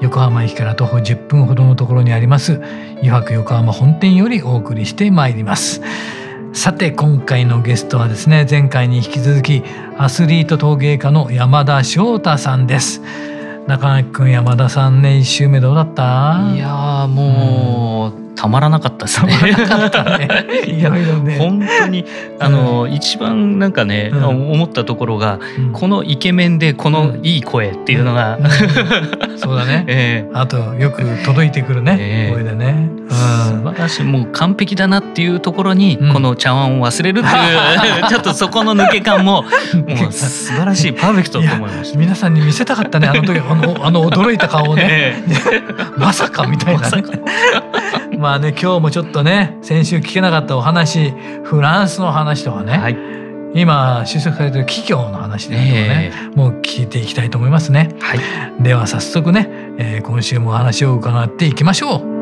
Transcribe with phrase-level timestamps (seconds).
[0.00, 2.60] 横浜駅から徒歩10分ほどのところにあります
[3.02, 5.80] 湯泊横浜本店よりお送りしてまいります。
[6.54, 9.62] さて今回のゲストはですね前回に引き続き
[9.98, 13.02] アスリート陶芸家の山田翔太さんです。
[13.66, 16.52] 中垣君山田さんね一周目どうだった？
[16.54, 19.34] いやーもう、たまらなかったですね。
[20.64, 21.38] いろいろね。
[21.38, 22.04] 本当に
[22.38, 24.24] あの、一番なんかね、うん。
[24.52, 25.72] 思ったところが、うん。
[25.72, 29.38] このイケメンでこのいい声っていうのが、うん。
[29.38, 29.84] そうだね。
[29.90, 30.30] ええ。
[30.34, 32.32] あとよく届いてくるね、ええ。
[32.32, 36.12] 声でね、素晴らしいもう完璧だなっていうところに、うん。
[36.12, 41.98] この茶碗を忘れるっていう ちょっとそこの抜け感ももう素晴らしいパーフェクトと思いました。
[41.98, 44.84] 皆さんに見せたかったねあの時あのあの驚いた顔をね。
[44.88, 45.22] え
[45.96, 47.02] まさかみたいなね
[48.18, 51.12] まあね今日もちょっとね先週聞けなかったお話
[51.44, 52.96] フランスの話とかね、えはい、
[53.54, 57.94] 今就職されてる企業の話でとかね、もう聞いていきたいと思いますね。
[58.00, 62.18] はい、では早速ね、えー今週もお話を伺っていきましょう。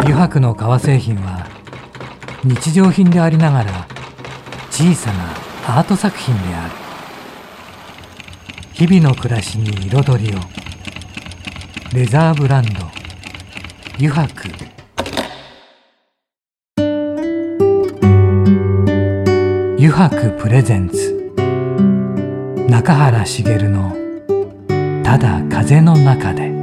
[0.00, 1.46] 油白の革製品は
[2.42, 3.86] 日常品でありながら
[4.70, 6.85] 小さなアート作品である
[8.78, 10.38] 日々の暮らしに彩りを。
[11.94, 12.70] レザーブランド。
[13.94, 14.50] 油白。
[19.78, 21.32] 油白プレゼンツ。
[22.68, 23.96] 中原茂の
[25.02, 26.54] 「ただ風の中で」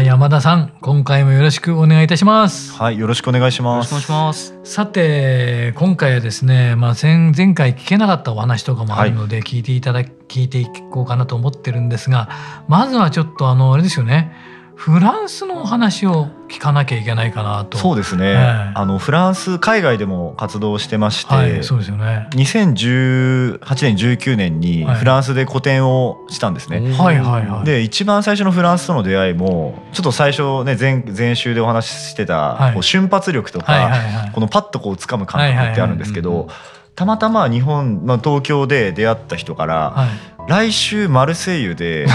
[0.00, 3.90] 山田さん今回もよろしくお願いいたしますはい、よろしくお願いします。
[3.90, 4.72] よろしくお願いします。
[4.74, 12.30] さて今回はですね、まあ、前前回聞けなかったお話とかもあるので聞いていただ、聞いていこうかなと思ってるんですが
[12.68, 14.32] まずはちょっとあのあれですよね
[14.82, 17.78] フランスのお話を聞かなきゃいけないかなと。
[17.78, 18.72] そうですね、ええ。
[18.74, 22.28] あのフランス海外でも活動してまして、はいそうですよね。
[22.32, 24.96] 2018年19年にはい。
[24.96, 26.80] フランスで個展をしたんですね。
[26.98, 27.64] はいはいはい。
[27.64, 32.72] で一番最初のフランスとの出会いもちょっと最初ね前前週でお話ししてた、はい。
[32.72, 34.32] こう瞬発力とか、はいはいはい。
[34.32, 36.56] このパッとこう掴む感覚ってあるんですけど、はいはい
[36.94, 42.06] たまたま日本、まあ、東京で出会った人から、はい来週マルセイユで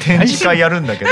[0.00, 1.10] 展示会やるんだけど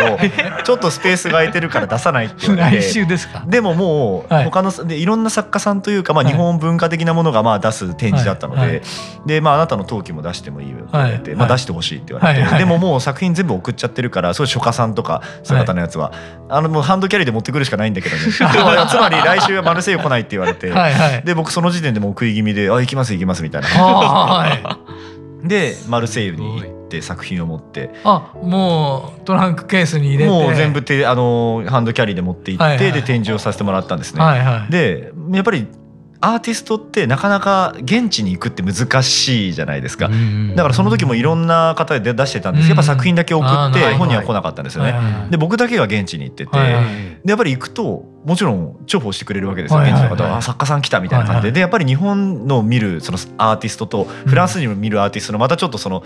[0.65, 2.93] ちょっとスペースが空いてるから出さないって言われ来て。
[2.93, 3.45] 週ですか？
[3.47, 4.45] でももうはい。
[4.45, 6.33] 他のでいろんな作家さんというか、まあ、はい。
[6.33, 8.83] 日本文化的なものがまあ出す展示だったので、
[9.27, 11.39] でまあ、あなたの陶器も出してもいいよって言われて、はい。
[11.41, 16.13] まあ、出してほしいって言われて、でももう作品全部送っちゃってるからそういう書家さんとかそういう方のやつは、
[16.49, 18.23] あのもうハンドキャリーで持ってくるしかないんだけどね。
[18.33, 20.73] つまり来週はマルセイユ来ないって言われて、
[21.25, 24.79] で僕その時点でもう食い気味で「あ行きます行きます」みたいな。
[25.47, 27.85] はでマルセイユに行って作品を持って。
[27.85, 30.31] いあもうトランクケースに入れて。
[30.31, 34.23] もう全部手あのハンドキャリーで持って行って、はいはいで展示をさせてもらったんですね。
[34.23, 34.73] はいはい。
[34.73, 35.67] でやっぱり
[36.21, 40.09] アーティストってなかなか現地に行くって難しいじゃないですか。
[40.09, 42.69] だからその時もいろんな方で出してたんです。
[42.69, 44.95] けどやっぱ作品だけ送って本人は来なかったんですよね。
[45.31, 46.59] で僕だけが現地に行ってて、
[47.25, 50.11] でやっぱり行くともちろん重宝してくれるわけですよ、はいはいはい。
[50.11, 51.53] 現地の方はあ作家さん来たみたいな感じで,、はいはい。
[51.53, 56.03] でやっぱり日本の見るそのアーティストとフランスに見るアーティストのまたちょっとその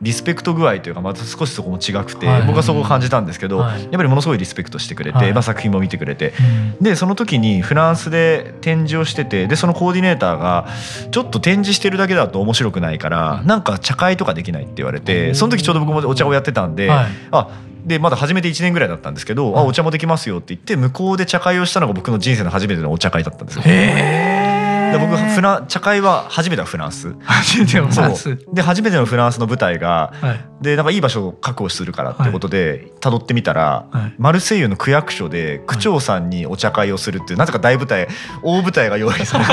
[0.00, 2.38] リスペクト具合というかまた少しそこも違くて、はい。
[2.38, 3.82] はい僕はそこを感じたんですけど、はい。
[3.82, 5.32] やっぱりものすごいリスペクトしてくれて、はい。
[5.32, 6.32] まあ、作品も見てくれて。
[6.78, 6.84] うん。
[6.84, 10.68] でその時にフランスで展示をしててでそのコーディネーターが
[11.10, 17.06] ちょっと展示してるだけだと面白くないからなんか茶会とかできないって言われてその時ちょうど僕もお茶をやってたんで、はい。
[17.30, 17.48] あ
[17.84, 23.62] でまだ始めて1年ぐらいだったんですけど、はいあお茶もできますよって言って向こうで茶会をしたのが僕の人生の初めてのお茶会だったんですよ。
[23.66, 24.44] へ
[24.92, 27.14] で僕フラン茶会は初めてはフランス。
[27.20, 28.38] 初めてのフランス。
[28.52, 30.44] で初めてのフランスの舞台がはい。
[30.62, 34.14] でなんかいい場所を確保するからってことで辿ってみたら、はい。
[34.18, 38.08] マルセイユの区役所で区長さんにお茶会をするっていうなぜか大舞台
[38.42, 39.44] 大舞台が用意され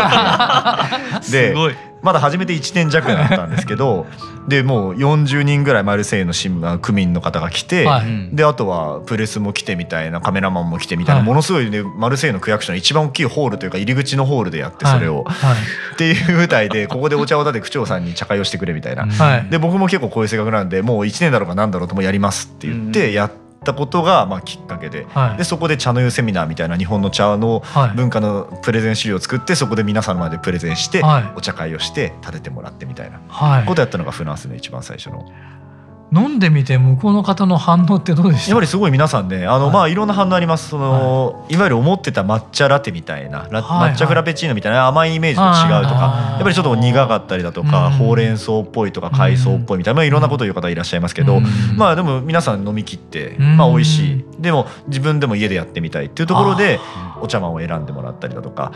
[1.21, 1.49] てて。
[1.51, 1.75] すごい。
[2.01, 4.07] まだ始めて1年弱だったんですけど
[4.47, 8.35] でもう40人ぐらいマルセイユの新聞区民の方が来て、はい。
[8.35, 11.27] であとはプレスも来てみたいなカメラマンも来てみたいな、はい。
[11.27, 15.57] ものすごいねマルセイユの区役所の一番大きいホールというか入り口のホールでやってそれを、はい。
[15.93, 19.05] っていう舞台でここでお茶を立て区長さんに茶会をしてくれみたいな。
[19.05, 19.47] はい。
[19.49, 23.31] で僕も結構こういう性格なんでもう1年だろうかなんだろうともうやりますって言ってやっ
[23.61, 25.37] ったことがまあきっかけではい。
[25.37, 27.95] でそこで茶の湯セミナーみたいな日本の茶のはい。
[27.95, 31.33] 文化のプレゼン資料を作ってそこで皆さんの前でプレゼンしてはい。
[31.35, 33.65] お茶会をして立ててもらってみたいなはい。
[33.67, 35.31] ことやったのがフランスの一番最初の
[36.13, 38.49] 飲んでみて向こうの方の反応ってどうでした？
[38.51, 39.73] やっぱりすごい皆さんねあの、はい。
[39.73, 40.69] まあいろんな反応あります。
[40.69, 43.93] その、い、わゆる思ってた抹茶ラテみたいなラ、はいはい。
[43.93, 47.93] 抹茶フラペチーノみたいな甘いイメージと違うとかやっぱりちょっと苦かったりだとか、うん。
[47.93, 51.45] ほうれん草っぽいとか海藻っぽいみたいな、まあ、いろんなことを言う方いらっしゃいますけど、うん。
[51.77, 53.57] まあでも皆さん飲み切って、うん。
[53.57, 54.25] まあ美味しい。
[54.39, 58.73] でも自分でも家でやってみたいっていうところであお茶碗を選んでもらったりだとか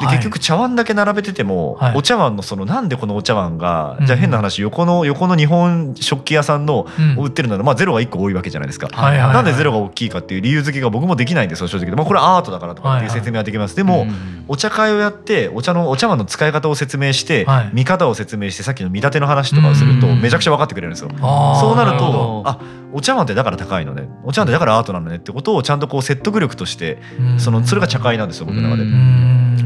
[0.00, 0.16] ではい。
[0.16, 1.96] 結局茶碗だけ並べてても、はい。
[1.96, 4.06] お茶碗のそのなんでこのお茶碗が、うん。
[4.06, 6.86] じゃあ変な話横の横の日本食器屋さんの
[7.18, 8.88] 売ってるのは、まあ、ゼロが1個多いわけじゃないですか。
[8.88, 17.70] はいはいはいなんでゼロが大きいかっていう理由付けが僕もできないんですよ正直で、まあ、これはアートだからとかっていう説明はできます、でも、うんお茶会をやってお茶のお茶碗の使い方を説明して、はい。
[17.74, 20.22] 見方を説明してさっきの見立ての話とかをするとうん。
[20.22, 21.10] めちゃくちゃ分かってくれるんですよ。
[21.20, 22.42] あーそうなるとど。
[22.46, 22.58] あ
[22.92, 24.08] お茶碗ってだから高いのね。
[24.24, 27.40] お茶碗ってだからアートなのねってことをちゃんとこう説得力としてうん。
[27.40, 28.84] そのそれが茶会なんですよ僕の中で。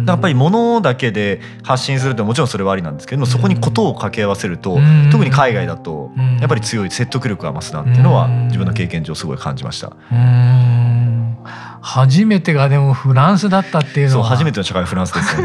[0.06, 5.08] やっぱり物だけで発信するってもちろんそれはありなんですけどもそこにことを掛け合わせるとうん。
[5.10, 6.38] 特に海外だとうん。
[6.38, 8.46] やっぱり強い説得力が増すなっていうのはうん。
[8.46, 9.93] 自分の経験上すごい感じました。
[11.82, 14.25] 初めてがでもフランスだったっていうのは。
[14.25, 15.37] 初めての社会はフランスです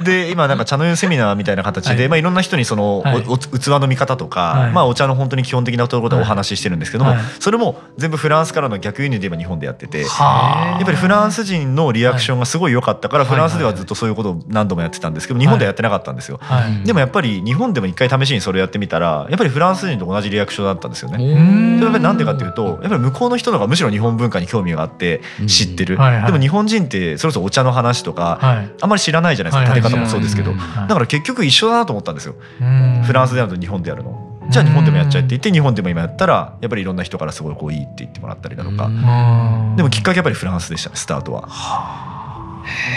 [0.02, 2.06] で今なんか茶の湯セミナーみたいな形で、はい。
[2.06, 3.22] いまあ、いろんな人にその、はい。
[3.22, 4.72] 器の見方とか、はい。
[4.72, 7.20] まあ、お茶の本当に基本的なところでお話ししてるんですけども、はい。
[7.38, 10.04] それも全部フランスからの逆輸入で今日本でやってて。
[10.04, 10.76] はあ。
[10.76, 13.32] やっぱりフランス人のリアクションがすごい良かったから、はい。
[13.32, 16.40] フランスではずっとそういうことを何度もやってたんですけど日本ではやってなかったんですよ。
[16.42, 16.84] はい。
[16.84, 21.18] でもやっぱり日本でも一回試しにそれをやってみたらやっぱりフランス人と同じリアクションだったんですよね。
[21.38, 21.78] ん。
[21.78, 25.03] それはやっぱりなんでかっていうとやっぱり向こうの人の方がむしろ日本文化に興味があって
[25.46, 26.26] 知ってる、はいはい。
[26.26, 28.70] でも日本人ってそれこそお茶の話とか、はい。
[28.80, 33.02] あんまり知らないじゃないですか、立て方もそうですけど、だから結局一緒だなと思ったんですよ、うん。
[33.04, 34.30] フランスでやると日本でやるの。
[34.50, 39.76] じゃあ日本でもやっちゃえって言って日本でも今やったらやっぱりいろんな人からすごいこういいって言ってもらったりだとか、うん。
[39.76, 42.13] でもきっかけやっぱりフランスでしたねスタートは。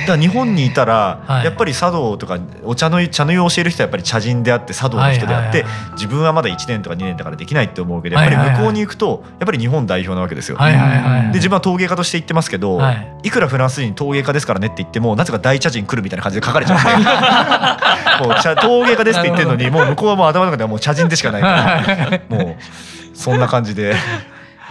[0.02, 1.46] だから日本にいたら、はい。
[1.46, 10.58] やっぱり茶道とかお茶の茶の湯を教える人はやっぱり茶人であって茶道の人であって、自分はまだ1年とか2年だからできないって思うけどやっぱり向こうに行くとやっぱり日本代表なわけですよ。
[10.58, 10.64] で
[11.34, 13.18] 自分は陶芸家として言ってますけど、はい。
[13.24, 22.20] い、くらフランス人陶芸家ですからねって言ってもなぜか大茶人来るみたいな感じで書かれちゃってもう 茶陶芸家ですって言ってるのにもう向こうはもう頭の中ではもう茶人でしかないから。
[22.30, 22.56] もう
[23.14, 23.96] そんな感じで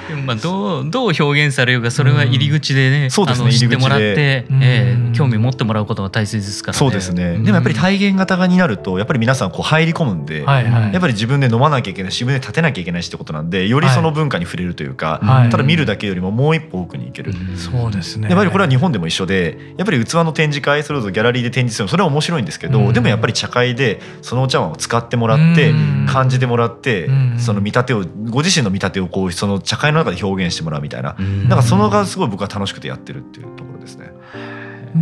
[0.08, 6.78] でもまあどうどう表現されるかそれは入り口でね、そうですね知ってもらって、ええ興味持ってもらうことが大切ですからね。
[6.78, 7.44] そうですね、うん。
[7.44, 10.92] でもやっぱり体現型になるとやっぱり皆さんこう入り込むんで、はいはい。
[10.92, 15.50] やっぱり自分で飲まなきゃいけないし自分で立てなきゃいけないしってことなんでよりその文化に触れるというか、はい。
[15.50, 17.32] ただ見るだけよりももう一歩奥に行ける。
[17.32, 17.56] うん。
[17.56, 22.92] そうですねやっぱりこれは日本でも一緒でやっぱり器の展示会それこそギャラリーで展示するのそれは面白いんですけど、うん。
[22.92, 26.06] でもやっぱり茶会でそのお茶碗を使ってもらって、うん。
[26.08, 27.38] 感じてもらって、うん。
[27.38, 34.12] その見立てをご自身の見立てをこうその茶会の中で表現してもらうみたいな、うんなんかそのがすごい僕は楽しくてやってるっていうところですね。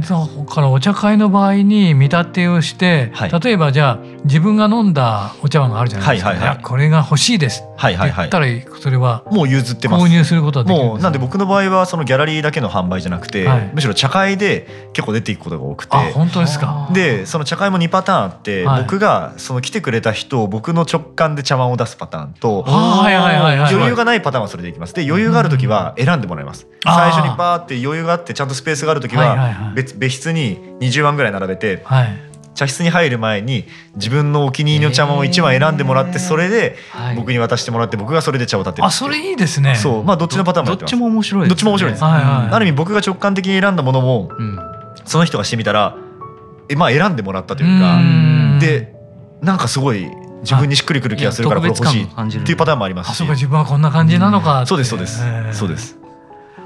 [0.01, 3.41] だからお茶会の場合に見立てをして、はい。
[3.41, 6.59] 例えばじゃあ自分が飲んだお茶碗があるじゃないですか、はいはいはい。
[6.63, 7.63] これが欲しいです。
[7.63, 8.11] ってはいはい。
[8.11, 8.47] はい言ったら
[8.81, 10.05] それはもう譲ってます。
[10.05, 10.99] 購入することはできる。
[10.99, 13.71] んなんで僕の場合はそのギャラリーだけの販売じゃなくて、はい。
[13.75, 15.97] むしろ茶会で結構出ていくことが多くて。
[15.97, 16.89] あ本当ですか？
[16.93, 18.83] でその茶会も2パターンあって、はい。
[18.83, 24.95] 僕がその来てくれた人を僕の直感で茶碗を出すパターンと、余裕がないパターンはそれでいきます。
[24.95, 26.95] で余裕がある時は選んでもらいます、あー。
[26.95, 32.35] 最初にバーって余裕があってちゃんとスペースがある時はいはいははい別別室に20碗ぐらい並べてはい。
[32.55, 33.65] 茶室に入る前に
[33.97, 37.17] 自分のお気に入りの茶碗を1碗選んでもらってそれではい。
[37.17, 39.75] 僕に渡してもらって僕がそれで茶を立てるあそれいいですね。
[39.75, 40.05] そう。
[40.05, 42.05] まあどっちのパターンもどっちも面白いですね、どっちも面白いです。
[42.05, 42.55] はいはい。
[42.55, 44.59] ある意味僕が直感的に選んだものもうん。
[45.05, 45.97] その人がしてみたら
[46.69, 48.59] えまあ選んでもらったというかうん。
[48.61, 48.95] で
[49.43, 50.09] なんかすごい
[50.43, 53.11] 自分にしっくりくる気がするからこれ欲しいっていうパターンもありますし。
[53.11, 54.69] あそうか自分はこんな感じなのかって。
[54.69, 55.23] そうですそうです。
[55.25, 55.53] えー。
[55.53, 55.99] そうです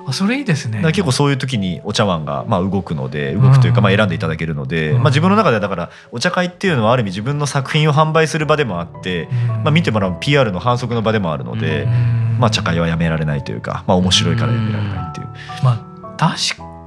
[0.09, 0.81] あそれいいですね。
[0.81, 3.85] 結構そういう時にお茶碗がまあ動くので動くというかうん。
[3.85, 5.03] まあ選んでいただけるのでうん。
[5.03, 9.47] まあ自分の中ではだからお茶会っていうのはある意味自分の作品を販売する場でもあってうん。
[9.49, 12.39] まあ見てもらう PR の反則の場でもあるのでうん。
[12.41, 15.27] まあ茶会はやめられないというかまあ面白いからやめられないっていう。
[15.63, 16.35] まあ確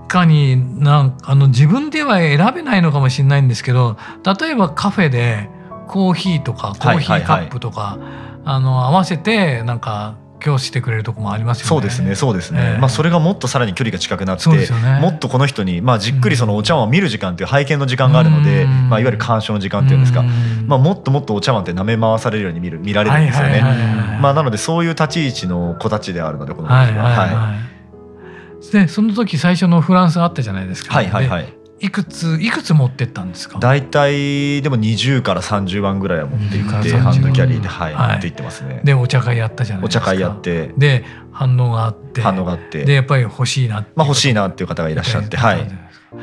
[0.08, 5.48] かになんあの自分では選べないのかもしれないんですけど例えばカフェで
[5.88, 7.98] コーヒーとかコーヒーカップとか、
[8.46, 11.68] あの合わせてなんか今日してくれるとこもありますよね。
[11.70, 14.68] そうですねそうですね、ええまあそれがもっとさらに距離が近くなってね
[15.02, 20.28] もっとこの人にまあじっくりそのお茶碗を見る時間っていう拝見の時間があるので、うんまあ、いわゆる鑑賞の時間っていうんですか、ん
[20.68, 23.54] まあ、もっともっとお茶碗って舐め回されるように見る見られるんですよね。
[23.54, 27.04] はいはいはいはいまあ、なのでそういう立ち位置の子たちであるのでこの子はいたちは。
[27.04, 28.72] はいははい。
[28.72, 31.02] でその時最初のフランスあったじゃないですか。
[31.02, 33.58] いはいはいはいでいくついくつ持ってったんですか？
[33.60, 37.94] 大体でも20から30万ぐらいは持ってい20からって30ハンドキャリーで、はい。
[37.94, 38.82] はい持っていってますね。
[38.84, 40.02] でお茶会やったじゃないですか。
[40.02, 40.74] お茶会やって。
[40.78, 42.22] で反応があって。
[42.22, 42.86] 反応があって。
[42.86, 45.68] でやっぱり欲しいなまあ欲しいななっていう方がいらっしゃって、はい、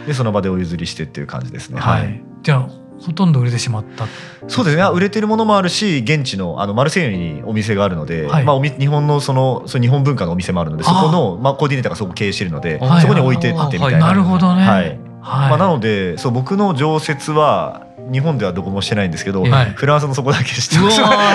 [0.07, 1.81] でその場でお譲りしてっていう感じですね。
[1.81, 2.25] はい、はい。
[2.43, 2.69] じゃあ
[3.01, 4.07] ほとんど売れてしまった？
[4.49, 4.83] そうですね。
[4.93, 8.45] 売れてるものもあるし現地のあのマルセイユにお店があるので、はい。
[8.45, 13.01] まあ、おみ日本のそのその日本文化のお店もあるのでそこのまあ、コーディネーターがそこ経営してるので、はい。
[13.03, 13.99] そこに置いてってみたいな。
[13.99, 14.63] なるほどね。
[14.63, 15.51] はいはい。
[15.51, 19.71] まあ、なのでそう僕の常設は日本ではどこもしてないんですけど、はい。
[19.71, 20.91] フランスのそこだけしてうま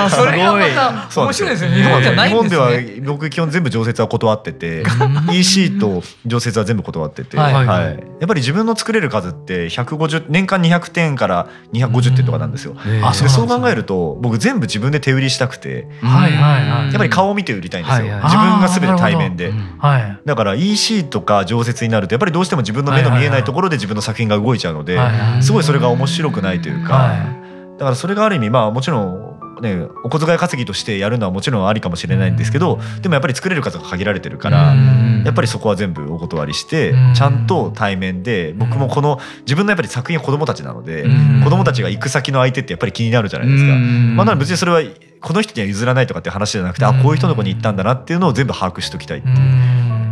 [0.09, 0.15] す。
[0.15, 0.61] それがごい。
[0.61, 1.75] また面白いですね。
[1.75, 2.55] 日本じゃないんですね。
[2.55, 4.83] 日本では僕基本全部常設は断ってて
[5.31, 7.53] EC と常設は全部断ってて、はい。
[7.53, 7.85] はい。
[7.85, 7.91] や
[8.25, 12.75] っぱり自分の作れる数って150年間200点から250点とかなんですよ。
[12.87, 16.85] えあでそう考えると僕全部自分で手売りしたくてはいはいはい。
[16.85, 18.23] やっぱり顔を見て売りたいんですよ、はいはい。
[18.23, 19.49] 自分が全て対面で。
[19.49, 19.75] うん。
[19.77, 20.19] はい。
[20.25, 24.99] だから EC とか常設になるとやっぱりどうしても自分の目の見えないところで自分の作品が動いちゃうので、
[25.41, 27.43] すごいそれが面白くないというか、は
[27.77, 41.07] だからそれがある意味まあもちろんねお小遣い稼ぎとしてやるのはもちろんありかもしれないんですけどでもやっぱり作れる数が限られてるからうんやっぱりそこは全部お断りしてうんちゃんと対面で僕もこの自分のやっぱり作品は子供たちなのでう
[41.39, 43.73] ん子供たちが行く先の相手ってやっぱり気になるじゃないですか。
[43.73, 44.81] うんまあ、なので別にそれは
[45.21, 49.35] この人には譲らないとかって話じゃなくてあこういう人のとこに行ったんだなっていうのを全部把握しておきたいっていう。
[49.37, 50.03] ん。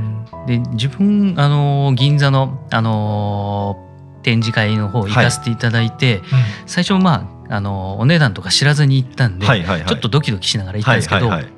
[0.48, 3.91] で自分あの銀座のあの
[4.24, 6.22] 展示会の方行かせていただいて、
[6.66, 9.88] 最初まああのお値段とか知らずに行ったんで、はいはいはい。
[9.88, 11.54] ちょっとドキドキしながら行ったんですけど、はいはいはい。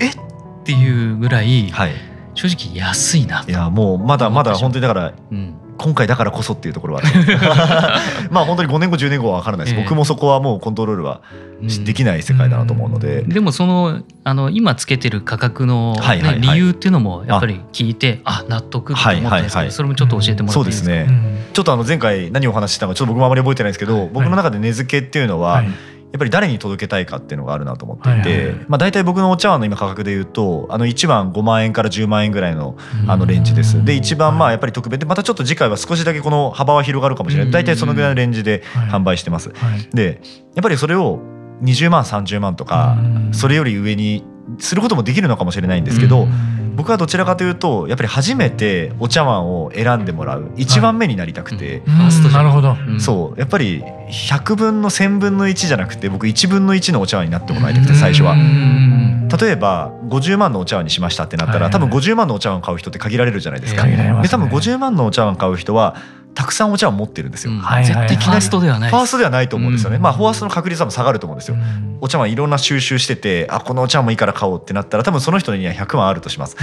[0.00, 0.16] えっ？
[0.64, 1.92] ていうぐらいはい、
[2.34, 3.50] 正直安いなと。
[3.50, 7.38] いやもうまだまだ本当にだからうん今回だからこそっていうところはある。
[8.30, 9.84] まあ本当に5年後10年後は分からないです、ええ。
[9.84, 11.20] 僕もそこはもうコントロールは
[11.68, 16.40] しできない世界だなと思うので、でもそのあの今つけてる価格の、ねはいはいはい。
[16.40, 18.44] 理由っていうのもやっぱり聞いてあ。
[18.48, 19.72] 納得って思ったんですけど、はいはいはい。
[19.72, 21.48] それもちょっと教えてもらっていいですか、そうですね。
[21.52, 24.10] ちょっとあの前回何をお話ししたのかちょっと僕もあまり覚えてないんですけど、はい。
[24.12, 25.68] 僕の中で根付けっていうのは、はい
[26.12, 33.10] やっぱり誰に届けたいかっていうのがあるなと思っていて、まあ、大体僕のお茶碗の今価格で言うとあの1碗5万円から10万円ぐらいのうん。
[33.10, 33.84] あのレンジです。
[33.84, 34.54] で一番まあはい。
[34.54, 37.52] やっぱり特別でまたちょっと次回は少しだけこの幅は広がるかもしれない。
[37.52, 38.88] 大体そのぐらいのレンジではい。
[38.88, 39.50] 販売してます。
[39.50, 39.88] はい。
[39.94, 40.20] で
[40.54, 41.20] やっぱりそれを
[41.62, 43.34] 20万30万とかうん。
[43.34, 44.24] それより上に
[44.58, 46.76] することもできるのかもしれないんですけど、うん。
[46.76, 52.44] 僕はどちらかというとやっぱり初めてお茶碗を選んでもらう一番目になりたくて、なん。
[52.44, 52.76] るほど。
[52.88, 53.00] うん。
[53.00, 53.40] そう。
[53.40, 58.32] やっぱり100分の1000分の1じゃなくて僕1分の1のお茶碗になってもらいたくて最初は。
[58.32, 58.36] う。
[58.36, 59.28] ん。
[59.28, 63.82] 例えば50万のお茶碗にしましたってなったら、はい多分50万のお茶碗買う人って限られるじゃないですか。
[63.82, 64.22] 限られますね。
[64.22, 65.96] で多分50万のお茶碗買う人は
[66.36, 67.52] たくさんお茶碗持ってるんですよ。
[67.52, 69.96] うんはいはいはい絶対ファーストではないファーストではないと思うんですよね。
[69.96, 71.56] うんまあフォーストの確率は下がると思うんですよ。
[71.56, 76.56] うんお茶碗いろんな収集しててあこのお茶碗もいいから買おうってなったら多分その人には100万あるとします。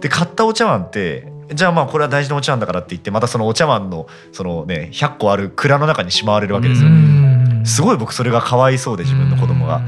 [0.00, 6.88] で買ったお茶碗ってじゃあまあこれは大事なお茶碗だからって言ってまたそのお茶碗のそのね100個ある蔵の中にしまわれるわけですよ。
[6.88, 9.80] うんすごい僕それがかわいそうで自分の子供が。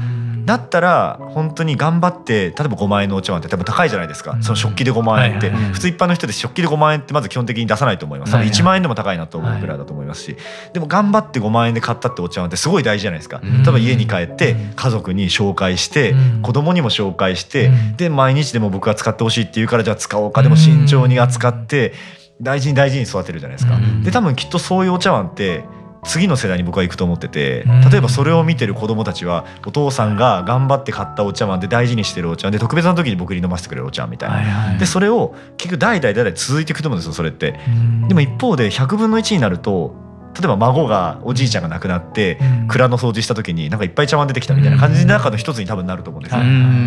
[0.45, 4.37] うんだったら本当に頑張って例えば5万円のお茶碗って多分高いじゃないですか。
[4.41, 5.49] その食器で5万円って。
[5.49, 8.33] 普通一般の人で食器で5万円ってまず基本的に出さないと思います。
[8.33, 8.53] はいはい。
[8.53, 10.37] 1万円でも高いなと思うぐらいだと思いますし。
[10.73, 13.41] でも頑張って5万円で買ったってお茶碗ってすごい大事じゃないですか。
[13.43, 13.63] うん。
[13.63, 16.41] 例えば家に帰って家族に紹介してうん。
[16.43, 17.97] 子供にも紹介してうん。
[17.97, 20.43] で毎日でも僕が使ってほしいって言うからじゃあ使おうか。
[20.43, 21.93] でも慎重に扱って
[22.41, 23.75] 大事に大事に育てるじゃないですか。
[23.75, 24.03] うん。
[24.03, 25.63] で多分きっとそういうお茶碗って
[26.05, 34.35] 次の世代に僕は行くと思っててうん例えばそれを見てる子供たちはお父さんが頑張って買ったお茶碗で大事にしてるお茶碗で特別な時に僕に飲ませてくれるお茶碗みたいな。
[34.35, 37.59] はいはいでそれを結局代々代々続いていくと思うんですよそれって。
[37.67, 39.95] うんでも一方で100分の1になると
[40.37, 46.41] 例えば孫がおじいちゃんが亡くなってうん蔵の掃除した時になんかいっぱい茶碗出てきたみたいな感じの中の一つに多分なると思うんですよ。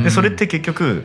[0.05, 1.05] でそれって結局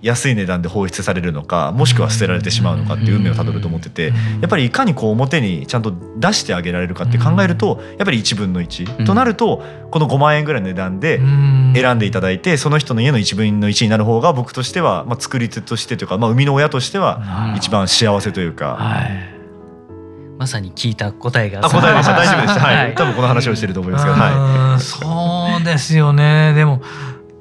[0.00, 11.18] 安い値段で放出されるのかもしくは捨てられてしまうのかっていう運命をたどると思っててやっぱりいかにこう表にちゃんと出してあげられるかって考えるとやっぱり1分の1となるとこの5万円ぐらいの値段で
[11.74, 18.76] 選んでいただいてその人の家の1分の1になる方が僕としてはまあ作り手としてというかまあ生みの親としては一番幸せというか。
[18.76, 19.38] はい。
[20.38, 21.66] まさに聞いた答えが。
[21.66, 22.14] あ答えでした。
[22.16, 22.60] 大丈夫でした。
[22.60, 22.92] ははい。
[22.92, 24.80] い多分この話をしてると思いますけどはうん。
[24.80, 26.54] そうですよね。
[26.54, 26.80] でも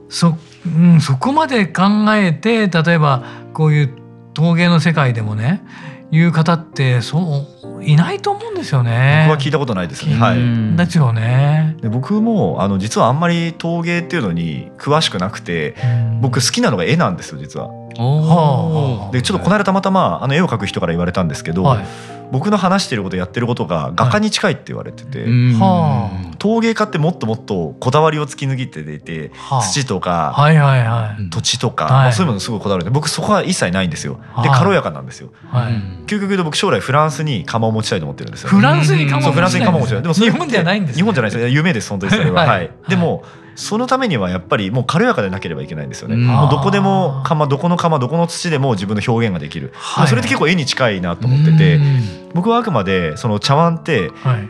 [0.09, 0.35] そ,、
[0.65, 1.83] うん、そこまで考
[2.15, 3.23] えて例えば
[3.53, 3.95] こういう
[4.33, 5.63] 陶芸の世界でもね
[6.11, 7.45] いう方ってそ
[7.77, 9.25] ういないと思うんですよいね。
[9.27, 11.75] 僕は聞いたことないですねはいうんですよね。
[11.81, 15.75] で僕もあの実はあんまり陶芸っていうのに詳しくなくて
[16.21, 17.69] 僕好きなのが絵なんですよ実は。
[17.97, 21.85] おーでちょっとこの間たまたまあの絵を描く人から言われたんですけど、はい
[22.31, 34.19] 僕の話してることやってることが画家に近いって言われてて、うんは陶芸家ってもっともっとこだわりを突き抜いていて、はあ土とか、はいはいはい土地とか、はいまあそういうものすごいこだわるんで僕そこは一切ないんですよ。
[34.43, 35.31] ではい軽やかなんですよ。
[35.49, 35.73] はい
[36.05, 38.49] 究極言うと僕将来フランスに窯を持ちたいと思ってるんですよ。
[38.49, 40.01] フランスに窯そうフランスに窯を持ちたい。
[40.01, 41.47] でも日本じゃないんですね日本じゃないですよ。
[41.47, 42.41] 夢です本当にそれは。
[42.41, 42.71] はいはい。
[42.89, 43.23] でも
[43.57, 46.13] そのためにはやっぱりもう軽やかでなければいけないんですよね。
[46.13, 46.27] うん。
[46.27, 49.71] もうどこでも窯どこの窯どこの土でも自分の表現ができる。
[49.73, 50.03] はい。
[50.03, 52.03] まあそれって結構絵に近いなと思っててう、ん。
[52.35, 54.49] 僕はあくまでその茶碗ってはい。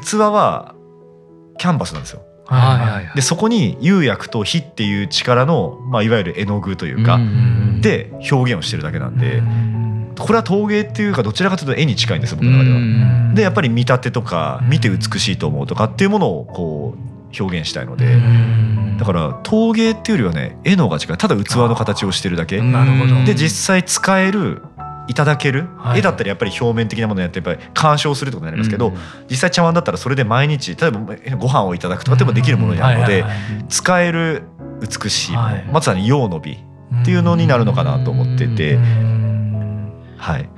[0.00, 0.74] 器は
[1.56, 2.22] キャンバスなんですよ。
[2.46, 2.78] はい。
[2.78, 3.04] はい。
[3.04, 3.14] はい。
[3.14, 12.76] でそこに釉薬と火っていう力の、まあ、いわゆる絵の具というか、うんで表現をしてるだけなんで、うんこれは陶芸っていうかどちらかというと絵に近いんですよ僕の中では。
[12.76, 14.70] うんでやっぱり見立てとかうん。
[14.70, 18.96] 見て美しいと思うとかっていうものをこう表現したいので、うん。
[18.98, 21.18] だから陶芸っていうよりはね絵の方が近い。
[21.18, 23.24] ただ器の形をしてるだけ、なるほど。
[23.24, 24.62] で実際使える
[25.08, 25.98] いただける、はい。
[25.98, 28.96] 絵だったらやっぱり表面的なものをやってやっぱり鑑賞するってことになりますけど、うん
[29.28, 31.00] 実際茶碗だったらそれで毎日例えば
[31.36, 33.24] ご飯をいただくとかでもできるものになるので、
[33.68, 34.44] 使える
[34.80, 35.64] 美しいはい。
[35.72, 39.21] まさに用の美っていうのになるのかなと思ってて、うん
[40.22, 40.48] はい、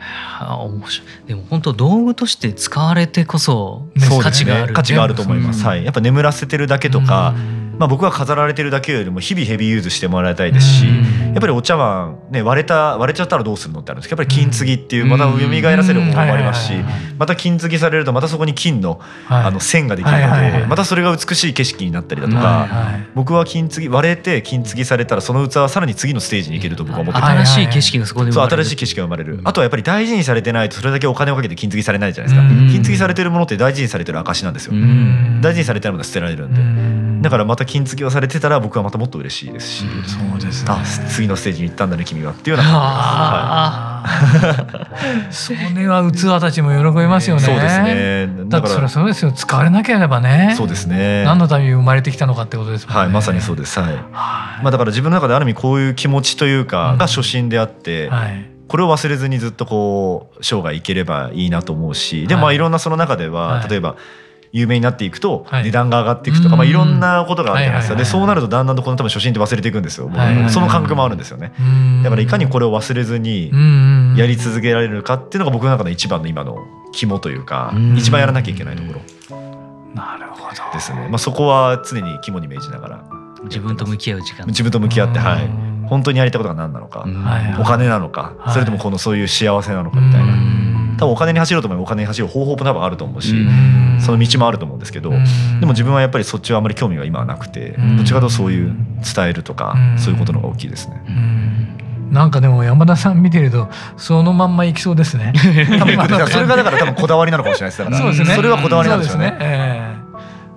[0.40, 1.08] あ面白い。
[1.26, 11.32] でも本当道具として使われてこそね価値がある価値があると思います、うんはい、やっぱ眠らせてるだけとか、うんまあ、僕は飾られてるだけよりも日々ヘビーユーズしてもらいたいですし、うん。
[11.32, 14.08] やっぱりお茶碗、ね、割れた割れちゃったらどうするのってあるんです。
[14.08, 15.10] けどやっぱり金継ぎっていううん。
[15.10, 15.30] また蘇
[15.76, 16.72] らせる方法もありますし
[17.18, 19.44] また金継ぎされるとまたそこに金のはい。
[19.44, 23.08] あの線ができるのでまたそれが美しい景色になったりだとはいかはい。
[23.14, 28.56] 僕は金継ぎ割れて金継ぎされたらその器はさらに次のステージに行けると僕は思っててはい新しい景色がそこで生まれる。
[28.56, 32.68] そう新しい景色が生まれる、うんあとはやっぱり大事にされてないとそれだけお金をかけて金継ぎされないじゃないですか、うん。
[32.70, 35.40] 金継ぎされてるものって大事にされてる証なんですよ、うん。
[35.42, 37.22] 大事にされてないものは捨てられるんで、うん。
[37.22, 40.70] だからまた金継ぎをされてたら僕はまたもっと嬉しいですし、うんそうですね。
[40.70, 47.42] あ次のステージに行ったんだね君はっていうような感ああそれは器たちも喜びますよね。
[47.42, 48.28] そうですね。
[48.46, 49.32] だってそれはそうですよ。
[49.32, 50.54] 使われなければね。
[50.56, 51.24] そうですね。
[51.24, 53.00] 何のために生まれてきたのかってことですもんね。
[53.00, 53.78] はいまさにそうです。
[53.78, 53.94] はい。
[53.94, 54.02] はい。
[54.62, 56.98] まあだから自分の中である意味こういう気持ちというかうん。
[56.98, 58.50] が初心であって、はい。
[58.68, 62.54] これを忘れずにずっとこう生涯いければいいなと思うしでもまはい。
[62.54, 63.68] あいろんなその中では、はい。
[63.68, 63.96] 例えば
[64.54, 65.64] 有名になっていくとはい。
[65.64, 66.58] 値段が上がっていくとか、うん。
[66.58, 70.16] まあ、いろんなことがあるじゃないですか、はいはいはいでそうなるとだんだんとこの多分初心って忘れていくんですよ、僕。
[70.16, 71.52] はいはいはいその感覚もあるんですよね。
[72.04, 73.50] だからいかにこれを忘れずに
[74.16, 76.58] やり続けられるかっていうのが僕の中の一番の今の
[76.92, 77.98] 肝というか、うん。
[77.98, 79.00] 一番やらなきゃいけないところ。
[79.92, 80.72] なるほど。
[80.72, 83.04] ですね、まあ、そこは常に肝に銘じながら。
[83.44, 84.46] 自分と向き合う時間。
[84.46, 87.04] 自分と向き合って、はい、うん本当にやりたいことが何なのか、
[87.60, 88.54] お金なのか、はい。
[88.54, 93.98] それともこのそういう幸せなのかみたいな、うん多分お金に走ろうと思えばお金に走る方法も多分あると思うし、うん。
[94.00, 95.24] その道もあると思うんですけど、うん。
[95.60, 97.96] でも自分はやっぱりそっちはあまり興味が今はなくて、うん。
[97.96, 98.74] どっちかというとそういう
[99.14, 99.98] 伝えるとか、うん。
[99.98, 101.02] そういうことの方が大きいですね。
[101.06, 101.44] うん。
[102.12, 105.32] なんかでも山田さん見てるとそのまんまいきそうですね。
[105.78, 107.78] 多分だからそれがだから多分こだわりなのかもしれないです。
[107.78, 108.36] だからそうですね。
[108.36, 109.94] それはこだわりなんですよね。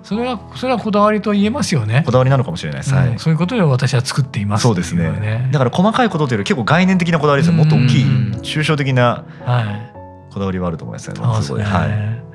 [0.04, 2.02] それはそれはこだわりと言えますよね。
[2.06, 2.12] こ。
[2.12, 3.08] だわりなのかもしれないです、はい。
[3.08, 3.18] うん。
[3.18, 5.50] そういうことで私は作っていますそうですね。
[5.52, 7.56] だから細かいことというより結構概念的なこだわりですよ。
[7.56, 8.40] もっと大きいうん。
[8.40, 9.62] 抽象的なは
[9.94, 9.97] い。
[10.32, 11.16] こだわりはあると思いますね。
[11.42, 11.64] すね。
[11.64, 12.28] はい。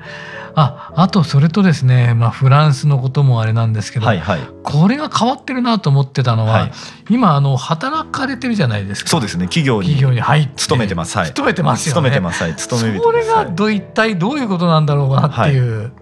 [0.56, 4.40] ああとそれとですね、まあ、フランスのこともあれなんですけど、はいはい。
[4.62, 6.72] これが変わってるなと思ってたのは、はい。
[7.10, 9.10] 今あの働かれてるじゃないですか。
[9.10, 9.46] そうですね。
[9.46, 10.54] 企業に企業に入って。
[10.56, 11.18] 勤めてます。
[11.18, 11.26] はい。
[11.26, 11.92] 勤めてますよね。
[11.94, 12.42] 勤めてます。
[12.42, 12.56] はい。
[12.56, 15.92] 勤め人それがど一体どういうことなんだろうなっていう、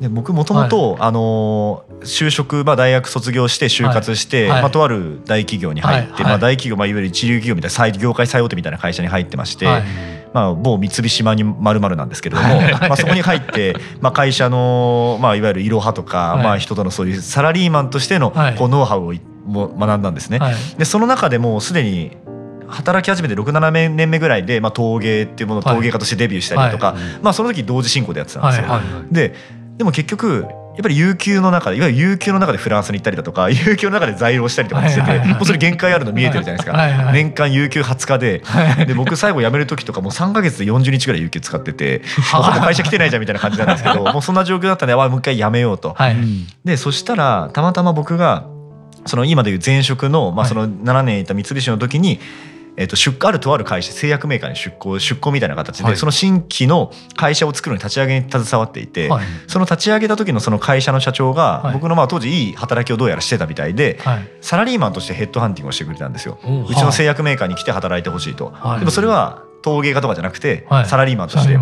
[0.00, 4.50] で僕もともとあのー就職、まあ、大学卒業して就活して、はい。
[4.50, 4.62] はい。
[4.62, 6.22] まあ、とある大企業に入って、はい。
[6.22, 6.24] はい。
[6.24, 12.72] まあ、大企業、まあ、いわゆる一流企業みたいな最業界最大手みたいな会社に入ってまして、はいまあ、某三菱マニまるなんですけれども、はい。
[12.72, 16.44] まあ、そこに入って、 まあ、会社の、まあ、いわゆるいろはとか、はい。
[16.44, 18.54] まあ、人とのそういうサラリーマンとしてのはい。
[18.54, 20.38] こうノウハウをいも学んだんですね。
[20.38, 20.54] はい。
[20.76, 22.16] でその中でもうすでに
[22.68, 25.76] 働き始めて67年目ぐらいで、まあ、陶芸っていうものをはい。
[25.76, 28.68] 陶芸家としてデビューしたりとか、まあ、その時同時進行でやってたんですよ。
[28.68, 29.14] はい。
[29.14, 29.34] で
[29.78, 30.46] でも結局
[30.78, 35.34] やっぱり有給の中でいわゆる有給の中でフランスに行ったりだとか 有給の中で在労したりとかしてて、はいはいはい。
[35.34, 38.42] もうそれ限界あるの見えてるじゃないですか、はいはい年間有給20日で。
[38.44, 38.86] はい。
[38.86, 42.02] で僕最後辞める時とかもう3か月で40日ぐらい有給使ってて
[42.62, 45.94] 会社来てないじゃんみたいな感じなんですけどもうそんな状況だったんであもう一回辞めようと。
[45.98, 46.16] はい。
[46.64, 48.44] でそしたらたまたま僕が
[49.04, 50.48] その今でいう前職の,、まあはい。
[50.48, 52.20] その7年いた三菱の時に、
[52.78, 55.96] えっと出あるとある会社製薬メーカーに出向出向みたいな形で、はい。
[55.96, 59.26] その新規の会社を作るのに立ち上げに携わっていて、はい。
[59.48, 61.74] その立ち上げた時のその会社の社長が、はい。
[61.74, 64.28] 僕のまあ当時いい働きをどうやらしてたみたいで、はい。
[64.40, 66.38] サラリーマンとしてヘッドハンティングをしてくれたんですよ。
[66.44, 66.62] おう。
[66.70, 68.78] うちの製薬メーカーに来て働いてほしいと、はい。
[68.78, 70.86] でもそれは陶芸家とかじゃなくて、はい。
[70.86, 71.58] サラリーマンとして、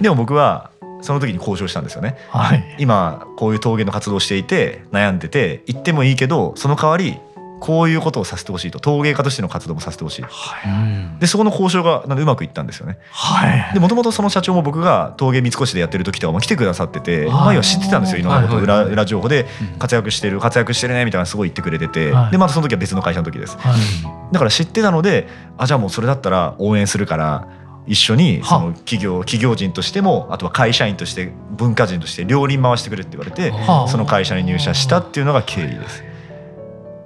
[0.00, 0.70] でも僕は
[1.00, 2.16] その時に交渉したんですよね。
[2.30, 2.76] はい。
[2.78, 7.18] 今こういう陶芸の活動をしていて悩んでて行ってもいいけどその代わり
[7.62, 8.80] こういうことをさせてほしいと。
[8.80, 10.24] 陶芸家としての活動もさせてほしい。
[10.24, 12.98] うんでそこの交渉がなんでうまくいったんですよね。
[13.12, 13.74] はい。
[13.74, 19.78] でもともとその社長も僕が陶芸三越でやってる時とかも来てくださってて前は知ってたんですよいろんなことはい裏裏情報でうん。
[19.78, 22.10] 活躍してる活躍してるねみたいなすごい言ってくれてて。
[22.10, 22.32] はい。
[22.32, 23.56] でまたその時は別の会社の時です。
[23.58, 24.32] はい。
[24.32, 27.46] だから知ってたのであじゃあもうそれだったら応援するから
[27.86, 28.46] 一緒には。
[28.46, 33.88] その企業企業人としてもあとは会社員として文化人として両輪回してくれって言われてはあ。
[33.88, 36.02] その会社に入社したっていうのが経緯です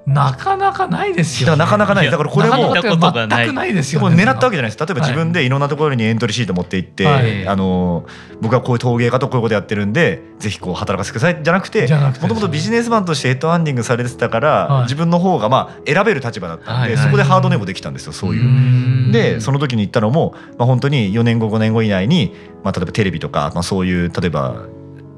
[0.06, 1.58] なかなかないですよ、ね。
[1.58, 2.10] だからなかなかない。
[2.10, 4.14] だからこれも全くないですでよ、ね。
[4.14, 7.48] も狙ったわけじゃないです例えばはい自分でいろんなところにエントリーシート持って行って、はい。
[7.48, 8.06] あの
[8.40, 14.82] 僕はこういう陶芸家とこういうことやってるんでぜひこう働かせてくださいじゃなくてもともとビジネスマンとしてヘッドハンディングされてたから、はい。
[14.84, 16.94] 自分の方がまあ選べる立場だったんで、はい。
[16.94, 18.44] はいそこでハードネームできたんですよそういう。
[18.44, 19.12] ん。
[19.12, 24.64] でその時に言ったのも、まあ、本当に4年後5年後以内に、まあ、例えばテレビとか、まあ、そういう例えば「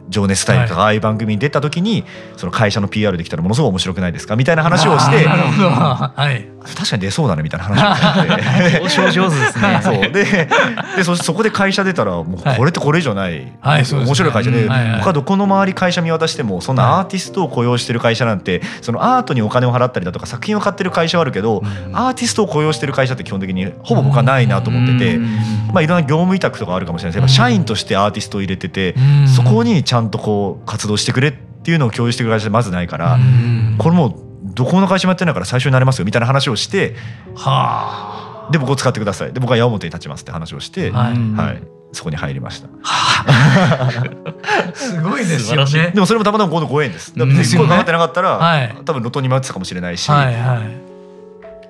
[0.08, 2.04] 情熱タイム」とかああいう番組に出た時に
[2.36, 5.68] その会社の PR できたらものすごい面白くないですかみたいな話をしてあーなるほど。
[6.14, 6.46] はい。
[6.74, 8.98] 確かに出そうだねみたいな話をして。
[9.08, 9.80] 交渉上手ですね。
[9.84, 10.12] そう。
[10.12, 10.48] で
[10.96, 12.56] でそそこで会社出たらもうはい。
[12.56, 15.00] これってこれ以上ない、はい面白い会社で、うんはいはい。
[15.00, 25.24] 他どこの周り会社見渡してもそんなアーティストを雇用してる会社なんてそのアートにお金を払ったりだとか作品を買ってる会社はあるけど、アーティストを雇用してる会社って基本的にほぼ僕はないなと思ってて、うん。
[25.72, 27.14] まあ、いろんな業務委託とかあるかもしれないです。
[27.16, 29.28] けどうん社員としてアーティストを入れててうん。
[29.28, 31.32] そこにちゃんとこう活動してくれっ
[31.62, 33.76] ていうのを共有してくれる会社まずないからうん。
[33.78, 34.14] これもう
[34.54, 36.94] どこの会社もやってないから最初になれますよみたいな話をして
[37.34, 39.32] はで僕を使ってください。
[39.32, 41.12] で僕は矢面に立ちますって話をして、はい。
[41.34, 42.68] はい、そこに入りました。
[42.82, 43.90] あ。
[44.74, 45.90] すごいですよね。
[45.94, 47.12] でもそれもたまたま今度ご縁です。
[47.14, 48.74] だから別に声かかってなかったら、はい。
[48.84, 50.60] 多分路頭に迷ってたかもしれないし、はいはい。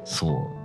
[0.04, 0.57] そう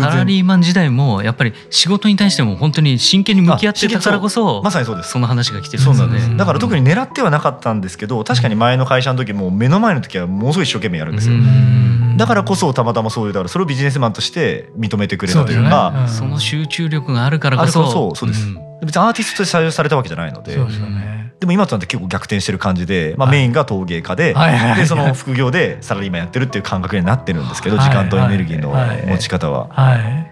[0.00, 5.10] サラ然リーマン時代もやっぱり仕事に対しても本当に真剣に向き合ってたからこそまさにそうです。
[5.10, 6.24] その話が来てるんです、です。
[6.24, 6.36] よね。
[6.36, 12.16] だから特に狙ってはなかったんですけど確かに前の会社の時も目の前の時はものすごい一生懸命やるんですよ、うん。
[12.16, 16.06] だからこそたまたまそういうだからそれをビジネスマンとして認めてくれたというか。
[16.08, 17.90] その集中力があるからこそ。
[17.90, 18.46] そうそうです。
[18.46, 18.58] ん。
[18.84, 20.54] 別にアーティストとして採用されたわけじゃないので。
[20.54, 21.21] そうですよね。
[21.42, 24.32] でも今となって結構逆転してる感じで、まあ、はいメインが陶芸家で,、
[24.76, 29.66] でその副業でサラリーマンやってるっていう感覚になってるんですけど、はい時間とエネルギーのはい持ち方は。
[29.70, 30.31] はい。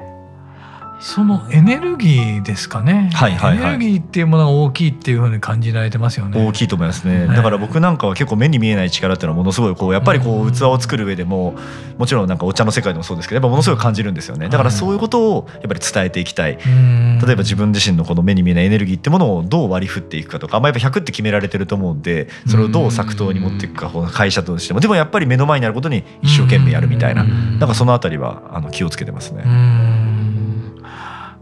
[1.00, 3.10] そのエネルギーですかね。
[3.14, 3.74] はいはいはい。
[3.74, 6.46] エネルギーっていうものが大きいっていうふうに感じられてますよね。
[6.46, 7.36] 大きいと思いますね、はい。
[7.36, 11.54] だから僕なんかは結構目に見えない力っていうのはものすごいこうやっぱりこううん器を作る上でも
[11.98, 14.48] もちろんなんかお茶の世界でもそうですけどやっぱものすごい感じるんですよね。
[14.48, 16.58] だからそういうことをやっぱり伝えていきたい。
[16.64, 17.18] うん。
[17.18, 24.80] 例えば自分自身のこの目に見えないエネルギーってものをどう割り振っていくかとか、まあ、やっぱ100って決められてると思うんでそれをどう作刀に持っていくかこの会社としても。
[24.80, 27.22] でもやっぱり目の前にあることに一生懸命やるみたいな。
[27.22, 27.58] うん。
[27.58, 29.44] なんかそのあたりはあの気をつけてますね。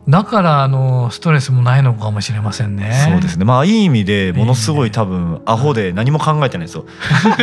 [0.09, 3.07] うんだからあのストレスもないのかもしれませんね。
[3.11, 3.45] そうですね。
[3.45, 6.87] まあいい意味でものすごい多分アホで何も考えてないんですよ。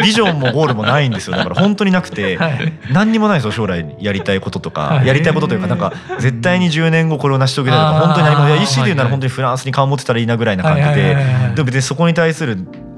[0.02, 1.38] ビジョンもゴールもないんですよ。
[1.38, 2.74] だから本当になくて はい。
[2.92, 4.82] 何にもないんですよ将来やりたいこととか。
[4.82, 5.08] はい。
[5.08, 11.18] やりたいことというかなんか絶対に10年後これを成し遂げたいとか本当に何もいやはい意思で言うなら本当にフランスに顔持ってたらいいなぐらいな感じで。
[11.56, 12.58] でも別にそこに対する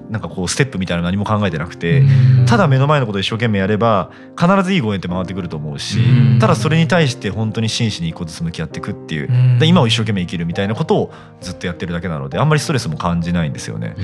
[0.09, 2.45] なんかこうステップみたいなの何も考えてなくてうん。
[2.45, 6.39] ただ目の前のことを一生懸命やれば必ずいいご縁って回ってくると思うしうん。
[6.39, 9.59] ただそれに対して本当に真摯に一個ずつ向き合っていくっていううん。
[9.59, 13.95] で今を一生懸命生きるみたいなことをずっとやってるだけなのであんまりストレスも感じないんですよね。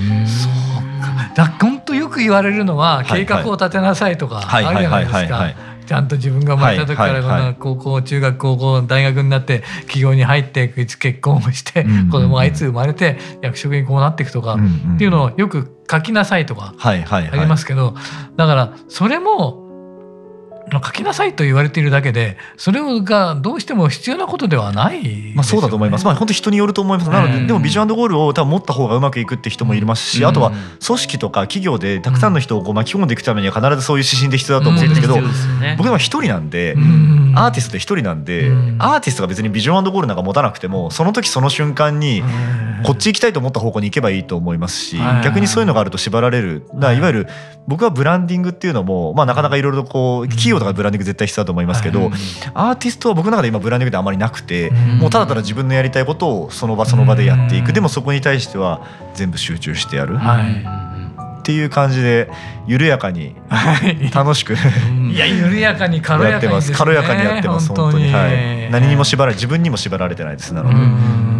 [1.34, 5.74] だ本当よく言われるのははい計画を立てなさいとかあはいるじゃないですか。
[5.86, 12.10] ちゃんと自分が生まれた時からこはいはいはいの高校中学高校大学になって企業に入って結婚をしてうんうんうん。
[12.10, 16.74] 子供がいつ生まれて役職にこうなっていくとかっていうのをよく書きなさいとか
[17.32, 17.94] ありますけど
[18.36, 19.63] だからそれも
[20.72, 25.32] 書きなさいと言われているだけでそれがどうしても必要なことではないね。
[25.34, 26.04] まあ、そうだと思います。
[26.04, 27.10] まあ、本当人によると思います。
[27.10, 30.28] なので、うんでもビジョンゴールを多分持った方がうまくいくって人もいますし、うん。
[30.28, 30.52] あとは
[30.84, 35.22] 組織とか企業でたくさんの人をこう巻き込んでいくためには必ずそういう指針で必要だと思うんですけど、うん。
[35.76, 37.32] 僕でも一人なんで、うん。
[37.36, 38.76] アーティストで一人なんで、うん。
[38.78, 42.22] アーティストが別にビジョンゴールなんか持たなくても、その時その瞬間に
[42.84, 45.24] こっち行きたいと思った方向に行けばいいと思いますし、はい。
[45.24, 46.66] 逆にそういうのがあると縛られる。
[46.74, 47.04] だい。
[47.04, 47.28] わゆる
[47.66, 52.10] 僕はブランディングっていうのも、まあなかなかいろいろとこう企業とかブランディング絶対必要だと思いますけど、はい
[52.54, 54.98] アーティストは僕の中で今ブランディングってあまりなくて、うん。
[54.98, 57.74] もうただただ自分のやりたいことをその場その場でやっていく、うん。
[57.74, 60.16] でもそこに対しては全部集中してやる。
[60.16, 60.84] はい。
[61.40, 62.30] っていう感じで
[62.66, 64.10] 緩やかにはい。
[64.10, 64.54] 楽しく。
[64.54, 66.52] いや緩やかに軽やかに
[66.94, 68.12] やかにやってます本当に。
[68.12, 71.33] はい、何にも縛られ自分にも縛られてないですなので、うん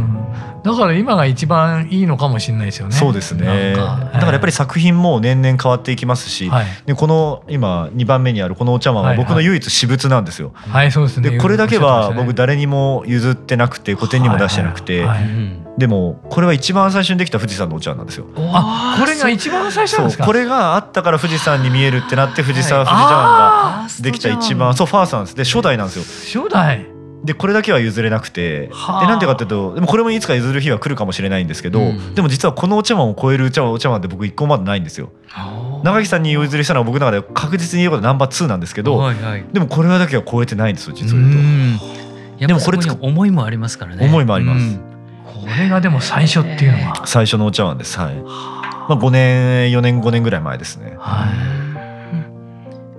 [0.64, 2.94] だから今が一番いいのかもしれないですよね。
[2.94, 3.74] そうですね。
[3.76, 10.52] なんだからやっぱり作品も年々変わっていきますし、はいでこの今2番目にあるこのお茶碗は僕の唯一私物なんですよ。
[10.54, 11.30] はいそうですね。
[11.30, 18.26] でこれだけは僕だ誰にも譲ってなくて個展にも出してなくて、はいはいはいうんでもこれは一番最初にできた富士山のお茶碗なんですよ。
[18.36, 20.24] あこれが一番最初なんですか？
[20.24, 26.04] そうこれがあったから富士山に見えるってなって富士山はい富士茶碗があできた一番そうファーストなんですで初代なんですよ。
[26.04, 26.93] ー初代。
[27.24, 35.10] でこれだけは譲れなくてではあなんでかっていうとでもこれもいつか譲る日は来るかもしれないんですけど、うんでも実はこのお茶碗を超えるお茶碗お茶碗って僕一個もまだないんですよ。
[35.82, 41.78] 長木さんに譲りしたのは僕の中で確実に言うことナンバー2なんですけど、はいはいでもこれだけは超えてないんですよ実を言う
[42.38, 42.46] と。
[42.46, 47.06] でもこれ思いもありますからね思いもありますうんこれがでも最初っていうのは。
[47.06, 47.98] 最初のお茶碗です。
[47.98, 48.14] はい。
[48.14, 50.96] まあ5年4年5年ぐらい前ですね。
[50.98, 51.63] はい。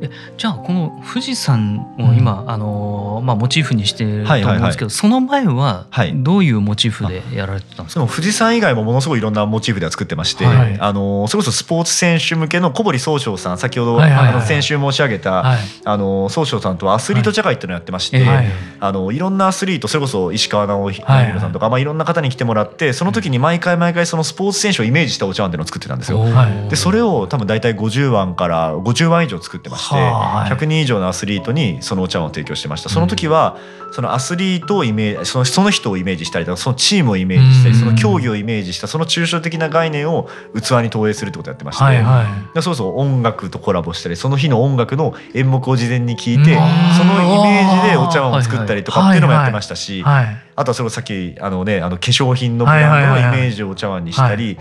[0.02, 6.14] えじゃあこの富士山を今、あのーまあ、モチーフにしてるとはいはいはい思うんですけど、その前ははい。
[6.16, 10.78] どういうモチーフでやられてたんですか、でも富士山以外もものすごいいろんなモチーフでは作ってまして、はい。
[10.80, 15.58] あのそれこそスポーツ選手向けの小堀宗章さん先ほど、はいはいはいあの先週申し上げた、はい。
[15.86, 18.48] あの宗章さんとはアスリート茶会っていうのをやってまして、えはい。
[18.80, 26.20] あのいろんなアスリートそれこそ石川直弘はいさんとか、まあ、いろんな方に来てもらってその時に毎回毎回そのスポーツ選手をイメージしたお茶碗っていうのを作ってたんですよ。
[26.20, 26.70] はい。
[26.70, 30.52] でそれを多分大体50碗から50碗以上作ってましてはい。
[30.52, 32.90] 100人以上のアスリートにそのお茶碗を提供してました。
[32.90, 33.58] その時は
[33.92, 37.80] そのアスリートをイメージそのその人をイメージしたりとかそのチームをイメージしたりうん。
[37.80, 42.56] その競技をイメージしたその抽象的な概念を器に投影するってことをやってまして、はいはい。
[42.56, 46.58] でそうそう音楽とコラボしたりその日の音楽の演目を事前に聞いてうん。
[46.98, 50.46] そのイメージでお茶碗を作ったりとかっていうのもやってましたしはい。
[50.58, 54.58] あとはそれこそさっきあのねあの化粧品のブランドのイメージをお茶碗にしたり、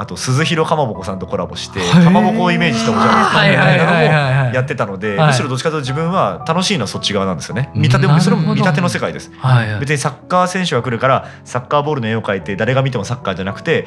[0.00, 7.70] あと鈴廣かまぼこさんとコラボしてはいかまぼこをイメージしたお茶碗みたいなのもはいやってたので、はいむしろどっちかというと自分は楽しいのはそっち側なんですよね。
[7.74, 9.30] うん見立てそれも見立ての世界です。
[9.78, 13.86] 別にサッカー選手が来るからサッカーボールの絵を描いて誰が見てもサッカーじゃなくて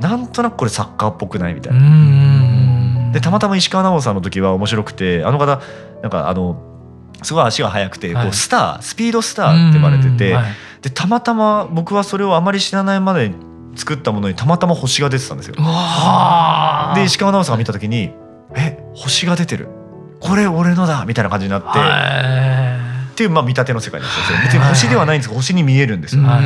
[0.00, 1.80] なんとなくこれサッカーっぽくないみたいうな。
[1.80, 3.12] ん。
[3.12, 5.62] でたまたま石川直さんの時は面白くてあの方
[6.02, 6.60] なんかあの
[7.22, 10.36] すごい足が速くて、はいこうスタースピードスターって呼ばれてて、
[10.82, 13.32] でたまたま僕はそれをあまり知らないまで
[13.76, 15.54] 作ったものにたまたま星が出てたんですよ。
[15.58, 16.94] はあ。
[16.94, 18.12] で石川直さんが見た時に
[18.56, 19.68] 「え星が出てる
[20.20, 22.78] これ俺のだ」みたいな感じになって、は
[23.12, 26.40] っていうまあ見立ての世界なんですよ別に星ではないんですけど星に見えるんですよ、は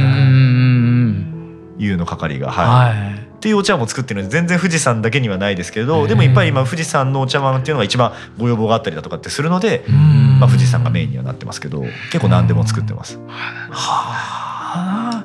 [1.78, 2.48] いうの係が。
[2.48, 2.50] い。
[2.50, 3.28] はいはい。
[3.38, 13.18] っていうお茶碗も作ってるので全然富士山だけにはないですけどでもやっぱり今富士山のお茶碗っていうのが一番ご要望があったりだとかってするので、うんまあ、富士山がメインにはなってますけど結構何でも作ってます。
[13.18, 13.24] は
[13.70, 15.24] あ。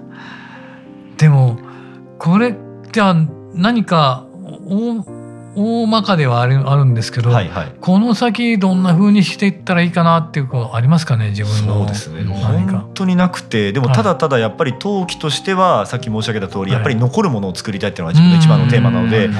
[1.17, 1.59] でも
[2.19, 2.55] これ
[2.91, 3.15] じゃあ
[3.53, 4.25] 何か
[4.65, 5.03] 大
[5.55, 7.75] 大まかではあるあるんですけど、はいはい。
[7.79, 11.79] この先どんな風にしていったらいいかなっていうことありますかね自分の。
[11.79, 12.23] そうですね。
[12.23, 12.91] 本。
[12.93, 13.95] 当になくてでもはい。
[13.95, 16.71] ただただやっぱり陶器としてはさっき申し上げた通りはい。
[16.71, 19.33] やっぱり残るものを作りたいっていうのが自分の一番のテーマなのでうん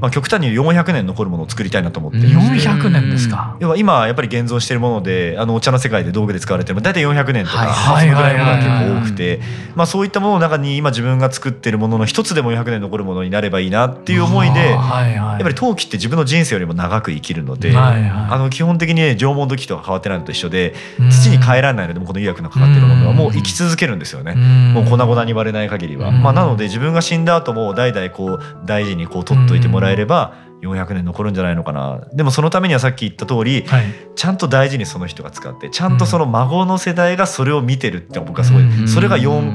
[0.00, 3.56] まあ極端に言う400年残るものを作りたいなと思っていうんまして400年ですか？
[3.60, 9.40] 要は今やっぱり現存しているものであのお茶の世界で道具で使われてる大体400年とか、はいまあそのぐらいのものが結構多くて、
[9.74, 18.10] まあ、そういったものの中に今自分が作っているものの一つでも400年残るものになればいいなっていう思いでやはいはい、っぱり陶器って自分の人生よりも長く生きるので、はいはい。
[18.32, 21.10] あの基本的にね縄文土器と変わってないのと一緒でうん。
[21.10, 24.34] 土に変えられないのでもこの医薬のかかってるものはもう生き続けるんですよね。
[24.34, 26.22] もう粉々に割れない限りは、うん。
[26.22, 32.00] まあ、なので自分が死んだ後も代々こう大事にこう取っといてもらえれば400年残るんじゃないのかな。
[32.12, 38.88] でもそのためにはさっき言った通りはい、ちゃんと大事にその人が使ってちゃんとその孫の世代がそれを見てるって僕はすごい、うん。
[38.88, 39.54] それが 4,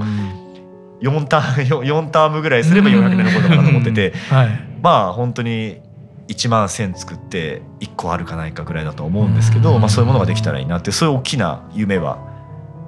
[1.02, 4.50] 4, ターン 4, タームぐらいすれば400年残るのかなと思ってて、はい、
[4.82, 5.82] まあ本当に
[6.28, 9.82] 1万1,000作って1個あるかないかぐらいだと思うんですけど、うん。
[9.82, 12.29] まあ、そういうものができたらいいなってそういう大きな夢は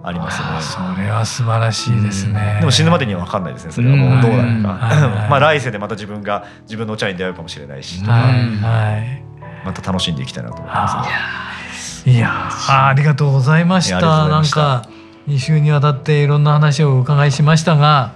[0.04, 0.48] ありますね。
[0.96, 2.58] それは素晴らしいですね。
[2.60, 3.96] でも死ぬまでには分かんないですねそれは。
[3.96, 5.30] もうどうなるうんか、はい。
[5.30, 9.24] まあ来世でまた自分が自分のお茶に出会うかもしれないし、はいはい。
[9.66, 11.04] また楽しんでいきたいなと思いあま
[11.72, 14.28] すーいやーありがとうございました。
[14.28, 14.84] なんか
[15.28, 18.14] 2週にわたっていろんな話をお伺いしましたが、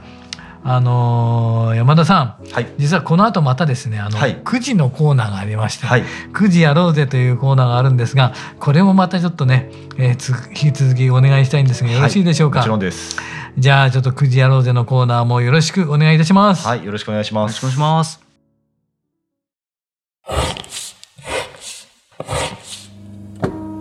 [0.67, 2.51] あのー山田さんね。
[2.51, 13.15] はい実はこの後またですねあの、はい9時のコーナーがありまして、はい9時やろうぜというコーナーがあるんですがこれもまたちょっとね、えーつ引き続きお願いしたいんですがよろしいでしょうか、もちろんです。
[13.60, 16.67] じゃあちょっと9時やろうぜのコーナーもよろしくお願いいたします。
[16.67, 18.25] はいよろしくお願いしますよろしくお願いします。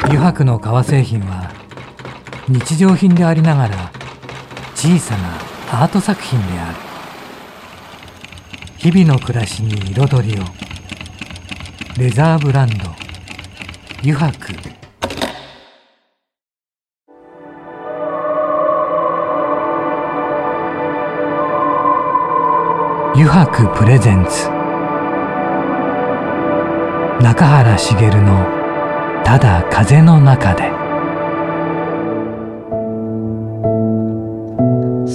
[0.01, 1.51] 油白の革製品は
[2.49, 3.91] 日常品でありながら
[4.75, 6.77] 小さなアート作品である。
[8.77, 10.45] 日々の暮らしに彩りを。
[11.99, 12.91] レザーブランド。
[14.03, 14.53] 油白
[23.17, 24.51] 油白プレゼンツ。
[27.23, 28.47] 中原茂の
[29.25, 30.71] 「ただ風の中で」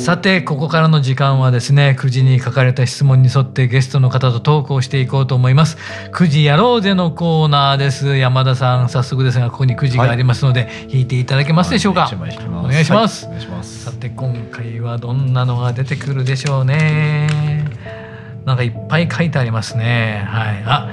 [0.09, 5.77] さてここからの時間はですね9時に書かれた質問に沿ってゲストの方とトークをしていこうと思います。
[6.13, 8.17] 9時やろうぜのコーナーです。
[8.17, 17.69] 山田さん早速ですがここに9時がありますので、はい、引いていただけますでしょうか、はい、お願いします、はい、さて今回はどんなのが出てくるでしょうね。
[18.45, 20.25] なんかいっぱい書いてありますね。
[20.27, 20.63] はい。
[20.65, 20.91] あ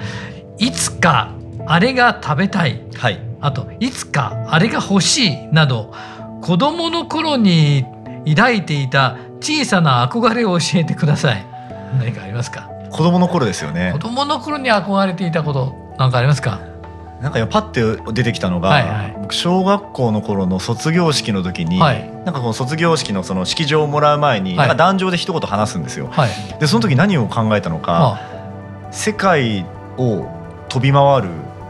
[0.58, 1.32] いつか
[1.66, 5.94] あれが食べたい、はい、あといつかあれが欲しいなど
[6.42, 7.86] 子供の頃に
[8.28, 11.46] 抱いていた小さな憧れを教えてください。
[11.98, 12.68] 何かありますか？
[12.90, 13.92] 子供の頃ですよね。
[13.92, 16.60] 子供の頃に憧れていたこと何かありますか？
[17.20, 26.08] なんかパッて出てきたのが、はいはい、僕小学校の頃の卒業式の時に、はい、なんかこの卒業式のその式場をもらう前に、はい、なんか壇上で一言話すんですよ。
[26.08, 28.20] はい、でその時何を考えたのか、
[28.90, 29.64] 世界
[29.96, 30.28] を
[30.68, 31.28] 飛び回る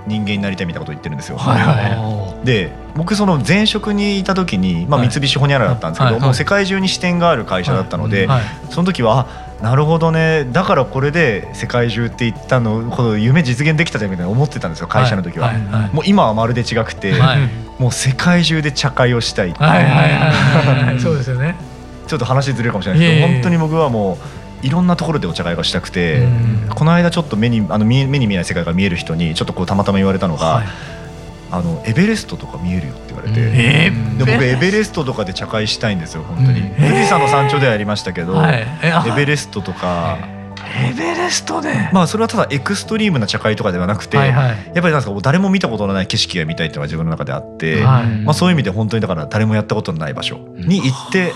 [0.08, 1.38] 人間になりたいみたいなことを言ってるんですよ。
[1.38, 8.26] はいはい、で僕その前職にいた時に、まあ、三菱ホニャラだったんですけど、もう世界中に支店がある会社だったので、
[8.70, 9.28] その時は
[9.60, 10.46] なるほどね。
[10.50, 15.52] だからこれで世界中って言ったのこの夢実現できたじゃんみたいな思ってたんですよ会社の時は,、
[15.92, 17.12] もう今はまるで違くて、
[17.78, 19.84] もう世界中で茶会をしたいはい。
[19.84, 20.84] はい。
[20.84, 21.00] はい。
[21.00, 21.56] そうですよね。
[22.06, 24.16] ちょっと話ずれるかもしれないですけど本当に僕はも
[24.62, 26.26] ういろんなところでお茶会がしたくて、
[26.74, 30.66] この間ちょっと目にあの目に見えない世界が見える人にちょっとこうたまたま言われたのが、はい、
[31.50, 35.06] あのエベレストとか見えるよって言われて、えー、で僕エベレスト。
[35.06, 38.66] とかで茶会したいんですよ本当に、富士山の山頂ではやりましたけど、はい、
[39.08, 40.18] エベレストとか。
[40.78, 51.32] エベレストでまあそれはただエクストリームな茶会とかではなくて、はいはい、やっぱりなんですか誰も見たことのない景色が見たいっていうのが自分の中であって、はい、まあ、そういう意味で本当にだから誰もやったことのない場所に行って、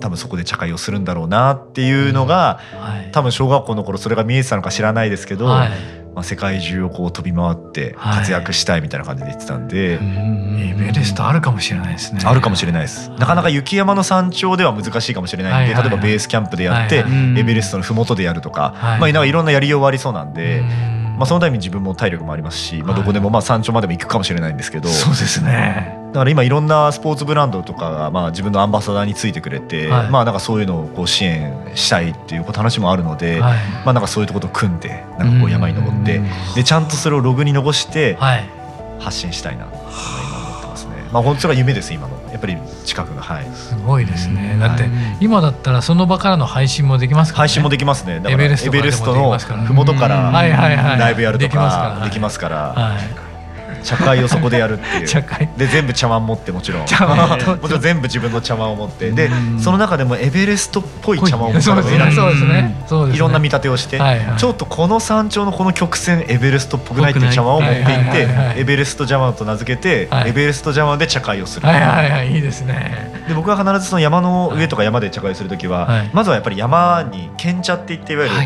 [0.00, 2.80] 多分そこで茶会をするんだろうなっていうのが、うん。
[2.80, 5.70] はい、多分小学校の頃それが見えてたのか知らないですけど、はい、
[6.16, 12.22] まあ、世界中をこう飛び回って活躍したいみたいな感じで言ってたんで、はい、エベレストあるかもしれないですね。
[12.24, 13.10] あるかもしれないです。
[13.10, 17.04] なかなか雪山の山頂では難しいかもしれないんで、例えばベースキャンプでやって、
[17.36, 20.62] エベレストの麓でやるとか、まあ、いろんなやりようはありそうなんで。
[21.16, 36.22] まあ、そのために自分も体力もありますし、まあ、どこでもまあ山頂までも行くかもしれないんですけど、そうですねだから今いろんなスポーツブランドとかがまあ自分のアンバサダーについてくれて、はい、まあなんかそういうのをこう支援したいっていう話もあるので、はい、まあなんかそういうところと組んでなんかこう山に登って
[36.54, 38.16] でちゃんとそれをログに残して
[38.98, 40.92] 発信したいなと今思ってますね。
[41.12, 43.44] まあ本当が夢です今のやっぱり近くがはい。
[43.54, 44.56] すごいですね。
[44.58, 44.88] だって
[45.20, 48.22] 今だったらその場からの配信もできますから、ね、配信もできますね。
[48.26, 48.64] エベレス
[49.04, 52.56] トの麓からライブやるとかできますから。
[52.72, 53.25] はい
[53.82, 55.08] 茶会をそこでやるっていう。
[55.08, 55.48] 茶会。
[55.56, 56.86] で全部茶碗持ってもちろん。
[56.86, 59.10] 茶碗 もちろん全部自分の茶碗を持って。
[59.10, 61.60] でその中でもエベレストっぽい茶碗を持って。
[61.62, 62.76] そうですね。
[63.12, 64.00] いろんな見立てをして、
[64.36, 71.66] ちょっとこの山頂のこの曲線エベレストっぽくないっていう茶碗を持っていってエベレスト茶碗と名付けて、エベレスト茶碗で茶会をする。
[71.66, 72.32] はいはいはい。
[72.32, 73.16] いいですね。
[73.28, 78.36] で僕は必ずその山の上とか山で茶会する時は、まずはやっぱり山に献茶って言っていわゆる、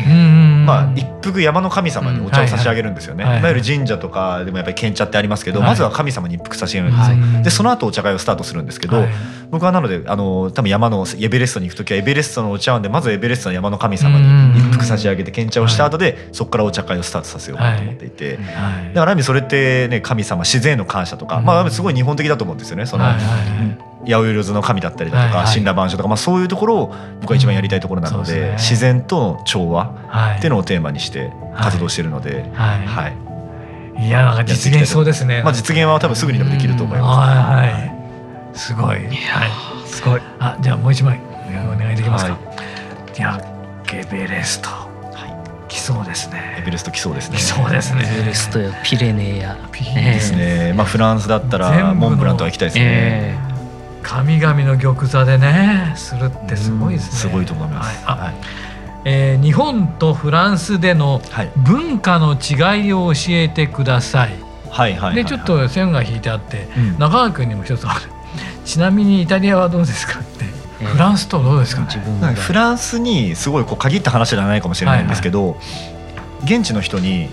[0.65, 9.09] まあ一服山の神様にお茶を差し上げるんですよね、いわゆる神社とかでもやっぱり献茶ってありますけど、まずは神様に一服差し上げるんですよ、はい、でその後お茶会をスタートするんですけど、はい、
[9.49, 18.49] 僕はなのであの多分山のエベレストに行く時はエベレストのお茶碗でまずエベレストの山の神様に一服差し上げて献茶をした後で、そこからお茶会をスタートさせようかと思っていて、だか
[18.95, 22.85] らある意味それってね神様自然への感謝とか、まあすごい日本的だと思うんですよね。
[22.85, 23.05] その、
[24.05, 33.30] 八百万の神だったりだとか神羅万象とか、まあ、そういうところを僕は一番やりたいところなので、自然との調和っていうのをテーマにして活動してるので、はい
[33.97, 35.41] いやなんか実現そうですね。
[35.43, 37.19] まあ実現は多分すぐにでもできると思います。
[37.19, 38.57] はいはい。
[38.57, 38.85] すごい。
[38.85, 39.07] はい。
[39.85, 40.21] すごい。
[40.39, 41.19] あじゃあもう一枚
[41.73, 42.31] お願いできますか。
[42.31, 42.37] は
[43.13, 43.39] い、いや
[43.93, 44.69] エベレスト。
[44.69, 44.87] は
[45.67, 45.69] い。
[45.69, 46.57] 来そうですね。
[46.59, 47.37] エベレスト来そうですね。
[47.37, 48.03] 来そうですね。
[48.05, 49.69] エベレストやピレネーや。
[49.71, 50.73] ピレネーですね。
[50.75, 53.37] まあフランスだったらモンブランとは行きたいですね。
[54.03, 57.17] 神々の玉座でねするってすごいですね。
[57.17, 58.03] すごいと思います。
[58.05, 58.70] はい。
[59.03, 61.21] えー、日本とフランスでの
[61.57, 64.51] 文化の違いを教えてください。
[64.69, 68.01] はいはいでちょっと線が引いてあって、うん、中川君にも一つある。
[68.63, 70.45] ちなみにイタリアはどうですかって。
[70.85, 75.57] フランスとどうですか、ね、フランスにすごいこう限った話じゃないかもしれないんですけど、はいは
[76.49, 77.29] い、現地の人に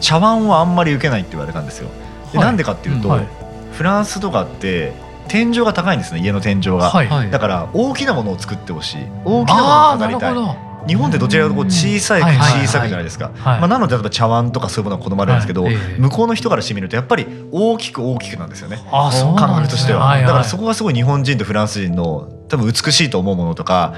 [0.00, 1.90] 茶碗はあんまり受けないって言われたんですよ。
[2.32, 3.26] でなんでかっていうと、はい、
[3.72, 4.94] フランスとかって
[5.28, 9.06] 天井が高いんですね家の天井が、はい、だから大きなものを作ってほしい。
[9.24, 15.66] 大きなものを飾りたい日本ってどちらかとこう小さいく小さくじゃないですか、まあ、なので例えば茶碗とかそういうものは好まれるんですけど、
[15.98, 18.78] 向こうの人からしてみるとやっぱり大きく大きくなんですよね。
[18.90, 23.94] 感覚としては、だからそこがすごい日本人とフランス人の多分美しいと思うものとか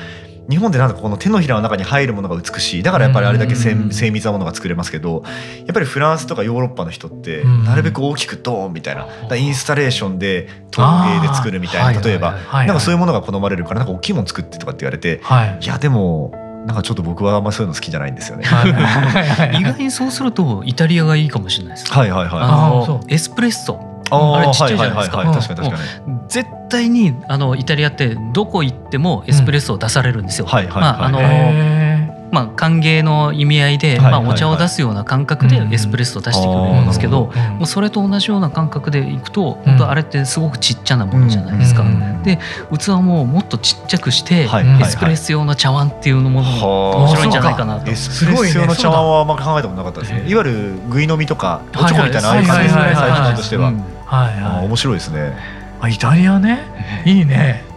[0.48, 2.82] 日本でなんかこの手のひらの中に入るものが美しい。
[2.82, 5.22] だからやっぱりあれだけ精精密なものが作れますけど
[5.59, 7.64] やっぱりフランスとかヨーロッパの人ってうん。
[7.64, 9.36] なるべく大きくドーンみたいな。
[9.36, 10.82] インスタレーションで陶
[11.20, 12.01] 芸で作るみたいな。
[12.01, 15.59] 例えばなんかそういうものが好まれるからなんか大きいもの作ってとかって言われてはい。
[15.61, 18.45] いやでもなんかちょっと僕はあんまりそういうの好きじゃないんですよね。
[19.59, 21.93] 意外にそうするとイタリアがいいかもしれないです。
[21.93, 22.41] はいはいはい。
[22.43, 23.81] あのエスプレッソ
[24.11, 26.19] ああれちっちゃいじゃないですかはいはいはいはい確かに確かに。
[26.29, 30.47] 絶対にあのイタリアってどこ行ってもエスプレッソを出されるんですよ。
[30.47, 31.88] はいはいはいまああのへ
[32.31, 41.83] まあ歓迎の意味合いで、まあお茶を出すような感覚でうんエスプレッソを出してくれるんですけど、ーもうそれと同じような感覚でいくと、うん本当あれってすごくちっちゃなものじゃないですか。
[41.83, 42.39] うんで
[42.76, 44.47] 器ももっとちっちゃくして、エ
[44.85, 47.95] スプレッソ用の茶碗っていうのも面白いんじゃないかなとエ。
[47.95, 50.24] スプレッソ用の茶碗はあんま考えたことなかったですね。
[50.29, 53.72] いわゆるぐい飲みとかおちょこみたいなああいう感じですねはいはいはいはい最初としては。
[54.64, 55.33] 面白いですね。
[55.81, 56.66] あイタリアね
[57.05, 57.68] いいね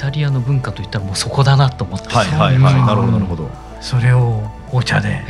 [0.00, 2.08] タリアの文化といったらもうそこだなと思って。
[2.08, 2.74] はいはいはい。
[2.74, 3.50] なるほどなるほど。
[3.82, 5.22] それをお茶で。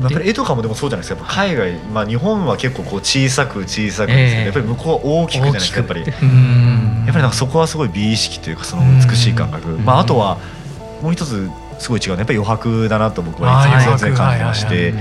[0.00, 1.24] やっぱり絵とかもでもそうじゃないですか。
[1.28, 1.74] 海外。
[1.94, 4.44] まあ日本は結構こう小さく小さくですけどええ。
[4.46, 6.00] やっぱり向こうは大きくじゃないですかやっぱり。
[6.00, 9.84] やっぱりなんかそこはすごい美意識というかその美しい感覚、ん。
[9.84, 10.38] まあ、あとは
[11.02, 11.48] もう一つ
[11.78, 14.92] すごい違うのはやっぱり余白だなと僕はいつも感じまして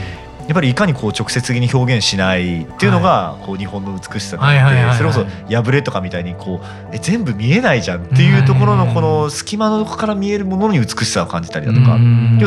[0.49, 4.83] やっぱりいかにこう直接的に表現しないっていうのがこう日本の美しさではいはいはいはい。
[4.85, 11.99] あってそれこそ破れとかみたいにこうえ全部見えないじゃんっていうところのこの隙間のとこから見えるものに美しさを感じたりだとか。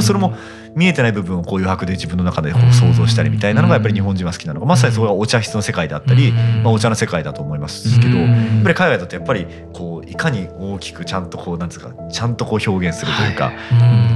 [0.02, 0.34] それも
[0.74, 6.62] 見えてない部分をこう余白で自分の中でこう想像したりみたいなのがやっぱり日本人は好きなのがまさにそれがお茶室の世界だったり、うん。
[6.62, 8.18] まあ、お茶の世界だと思いますけど。
[8.18, 8.30] うん。
[8.30, 13.74] やっぱり海外だとやっぱりこういかに大きくちゃんとこうなんですかちゃんとこう表現するというか、う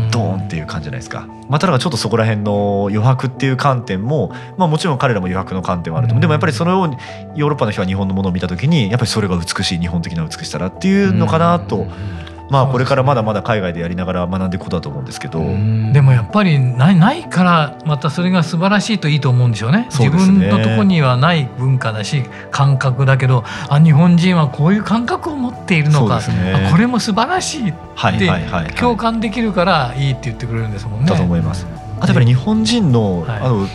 [0.09, 0.11] ん。
[0.11, 1.29] ドーンっていう感じじゃないですか。
[1.49, 6.21] まただからちょっとそこら辺の余白っていう観点も、まあ、もちろん彼らも余白の観点はあると思う、うん。
[6.23, 11.87] でもやっぱりそれをヨーロッパの人は日本のものを見た時にやっぱりそれが美しい日本的な美しさだっていうのかなと、
[12.49, 15.41] まあこれからまだまだ海外でやりながら学んでいくことだと思うんですけど、
[15.93, 19.87] でもやっぱりないないからまたそれが素晴らしいといいと思うんでしょうね。
[19.91, 26.69] そう自分のとこにはない文化だし感覚だけどあ日本人はこういう感覚を持っているのか、ね。
[26.69, 28.75] あこれも素晴らしいはいではいはいはい。
[28.75, 31.07] 共感できるからいいって言ってくれるんですもんね。
[31.07, 31.67] だと思います。
[31.99, 33.41] あとやっぱり日本人の,、はい。
[33.41, 33.67] あの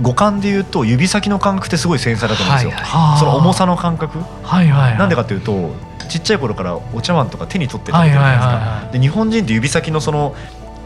[0.00, 2.70] 五感で言うと指先の感覚ってすごい繊細だと思うんですよ。
[2.70, 2.90] はいはい。
[2.90, 4.18] はあその重さの感覚。
[4.18, 5.70] はいはいはい、なんでかっていうと
[6.12, 8.54] ちっちゃい頃からお茶碗とか手に取って食べてるじゃないですか。
[8.54, 10.34] はで日本人って指先のその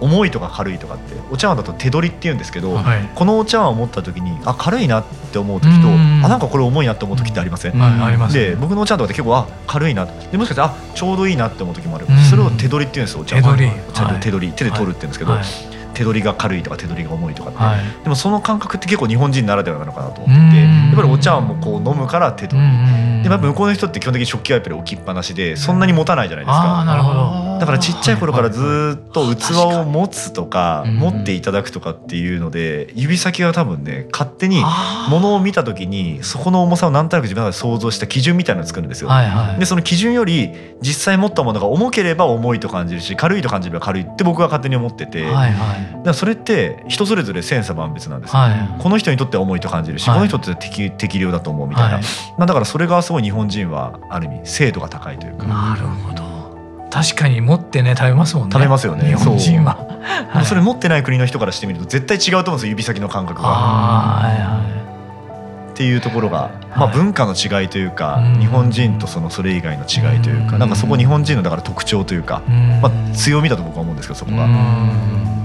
[0.00, 3.08] 重いとか軽いとかってお茶碗だと手取りって言うんですけど、いはい。
[3.14, 10.06] このお茶碗を持った時にあ軽いなって思う時とうんあなんかこれ重いなって思う時ってありません、うんはいで僕のお茶碗とかって結構あ軽いな。
[10.06, 13.56] でもしかしてあちょうどいいなって思う時もある、うんそれを手取りって言うんですよお茶碗
[14.20, 17.80] 手取り、手で取るって言うんですけど、はい手取りが軽いとか手取りが重いとかはい。
[18.02, 20.56] でもその感覚って結構日本人ならではなのかなと思って。
[20.56, 26.84] やっぱりお茶碗もこう飲むから手取り、んでもやっぱ向こうの人って基本的に食器はやっぱり置きっぱなしでそんなに持たないじゃないですか。
[26.84, 27.58] なるほど。
[27.58, 30.96] だからちっちゃい頃からずっと器を持つとかうん。
[30.96, 35.10] 持っていただくとかっていうので指先が多分ね勝手にあー。
[35.10, 39.08] 物を見た時にそこの重さをなんとなく自分の中で想像した基準みたいなのを作るんですよ。
[39.08, 39.58] はいはい。
[39.58, 40.50] でその基準より
[40.82, 48.38] 実際持ったものが重ければ重いと感じるし軽いと感じれば軽いって僕は勝手に思ってて、はいはいらそれって人それぞれ千差万別なんですよ。
[48.38, 48.82] はい。
[48.82, 50.16] この人にとっては重いと感じるし、はい。
[50.16, 52.02] この人って適適量だと思うみたいな、はい。
[52.38, 56.24] まあだからそれがすごい日本人はある意味精度が高いというか、なるほど。
[56.90, 58.52] 確かに持ってね食べますもんね。
[58.52, 59.06] 食べますよね。
[59.06, 59.86] 日本人は。
[60.32, 63.48] でもそれ持ってない国の人からしてみると絶対違うと思うんですよ指先の感覚が。
[63.48, 64.76] ああはいは
[65.76, 74.44] っていうところが、まあ、はい文化の違いというか、うん日本人とそのそれ以外の違いというか、うんなんかそこ日本人のだから特徴というか、いうんまあ、強みだと僕は思うんですけどそこが。
[74.44, 75.35] うん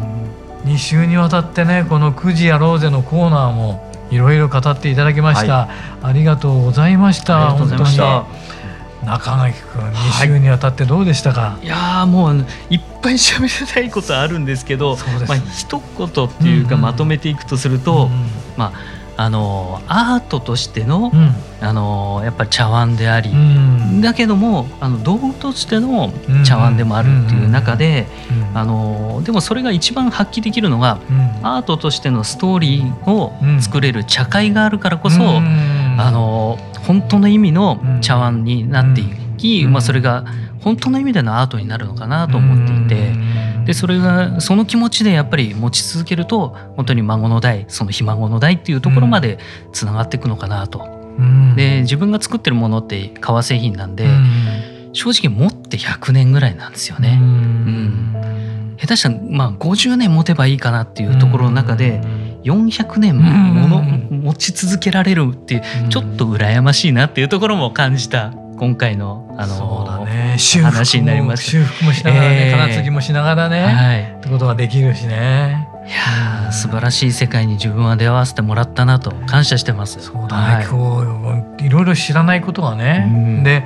[0.66, 5.70] 2週にわたってねこの「9時やろうぜ」のコーナーもいろいろ語っていただきました、
[6.04, 7.52] ありがとうございました。
[7.52, 8.20] ありがとうございました。
[8.22, 11.68] 本当に中垣君2週にわたってどうでしたか、い。
[11.68, 16.82] やーもういっぱい喋りたいことあるんですけどそうですまあ一言っていうかうんうん。
[16.82, 18.10] まとめていくとすると、
[18.58, 21.36] まああのアートとしての、うん。
[21.64, 24.02] あのやっぱり茶碗であり、うん。
[24.02, 26.12] だけどもあの道具としての
[26.44, 28.08] 茶碗でもあるっていう中で、
[28.52, 28.58] うん。
[28.58, 31.46] あのでもそれが一番発揮できるのがうん。
[31.46, 33.62] アートとしてのストーリーをうん。
[33.62, 35.98] 作れる茶会があるからこそ、うん。
[36.00, 36.58] あの
[36.88, 39.06] 本当の意味の茶碗になってい
[39.38, 39.74] き、うん。
[39.74, 40.26] まあ、それが
[40.62, 43.14] 本当の意味でのアートになるのかなと思っていて。
[43.62, 43.66] うん。
[43.66, 49.40] でそれがその気持ちでやっぱり持ち続けると本当に孫の代そのひ孫の代っていうところまで
[49.74, 50.88] つながっていくのかなと。
[51.18, 51.56] うん。
[51.56, 54.90] で自分が作ってるものって革製品なんで、うん。
[54.94, 57.18] 正直持って100年ぐらいなんですよね。
[57.22, 58.76] うん。
[58.78, 62.02] 下手したらまあ50年持てばいいかなっていうところの中で
[62.44, 64.02] 400年ものうん。
[64.22, 70.36] 持ち続けられるってちょっと羨ましいなっていうところも感じた今回のあのね。
[70.38, 71.46] 修話になります。
[71.46, 74.04] 修復もしながらね、えー金継ぎもしながらね、はい。
[74.04, 75.68] ってことができるしね。
[75.88, 80.00] いやー素晴らしい世界に自分は出会わせてもらったなと感謝してます。
[80.00, 80.68] そうだね、はい。
[80.68, 83.44] 今日いろいろ知らないことがね、うん。
[83.44, 83.66] で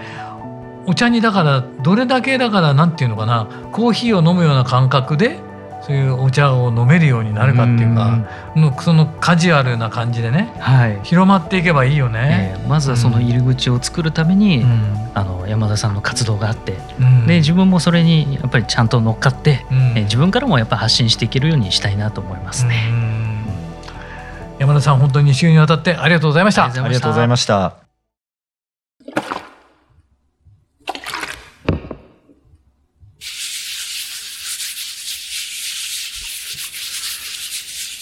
[0.87, 5.39] お茶にだからどれだけだからなんていうのかなコーヒーを飲むような感覚で
[5.85, 8.25] そういうお茶を飲めるようになるかっていうか、
[8.55, 10.99] のそのカジュアルな感じでねはい。
[11.03, 12.55] 広まっていけばいいよね。
[12.59, 22.87] えーまずはその入り口を作るために、うんあの山田さんの活動があって、うんで自分もそれにやっぱりちゃんと乗っかって、うんえー自分からもやっぱ発信していけるようにしたいなと思いますね。
[22.89, 23.35] うん
[24.57, 26.65] 山田さん本当に2週にわたってありがとうございました。
[26.65, 27.84] ありがとうございました。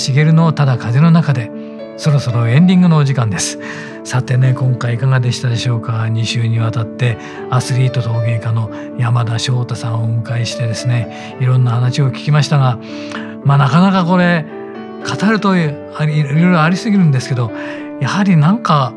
[0.00, 1.50] 茂のただ風の中で
[1.96, 3.58] そろそろエンディングのお時間です。
[4.04, 7.18] さてね今回いかがでしたでしょうか？2週にわたって
[7.50, 12.78] アスリート陶芸家の山田翔太さんをお迎えしてですねいろんな話を聞きましたが
[13.44, 14.46] まあなかなかこれ
[15.04, 15.56] 語るとあ
[16.06, 17.52] りいろいろありすぎるんですけど
[18.00, 18.94] やはりなんか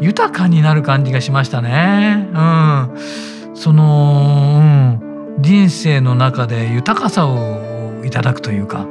[0.00, 2.28] 豊かになる感じがしましたね。
[2.32, 3.56] うん。
[3.56, 7.71] その、うん、人生の中で豊かさを
[8.02, 8.86] をいただくというか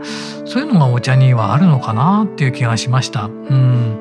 [0.45, 3.26] そういうのがお茶にはあるのかなっていう気がしました。
[3.26, 3.99] うん。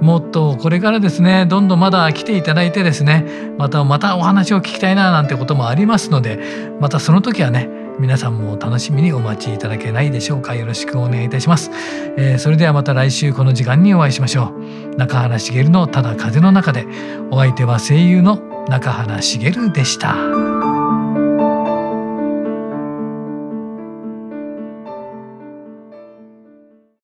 [0.00, 3.24] もっとこれからですねどんどんまだ来ていただいてですね
[3.56, 6.38] またまたお話を聞きたいななんてこともありますので
[6.80, 10.54] またその時はね皆さんも楽しみにお待ちいただけないでしょうか。
[10.54, 11.70] よろしくお願いいたします、
[12.18, 14.52] えーそれではまた来週この時間にお会いしましょ
[14.94, 14.96] う。
[14.96, 16.86] 中原茂のただ風の中で
[17.30, 18.36] お相手は声優の
[18.68, 20.65] 中原茂でした。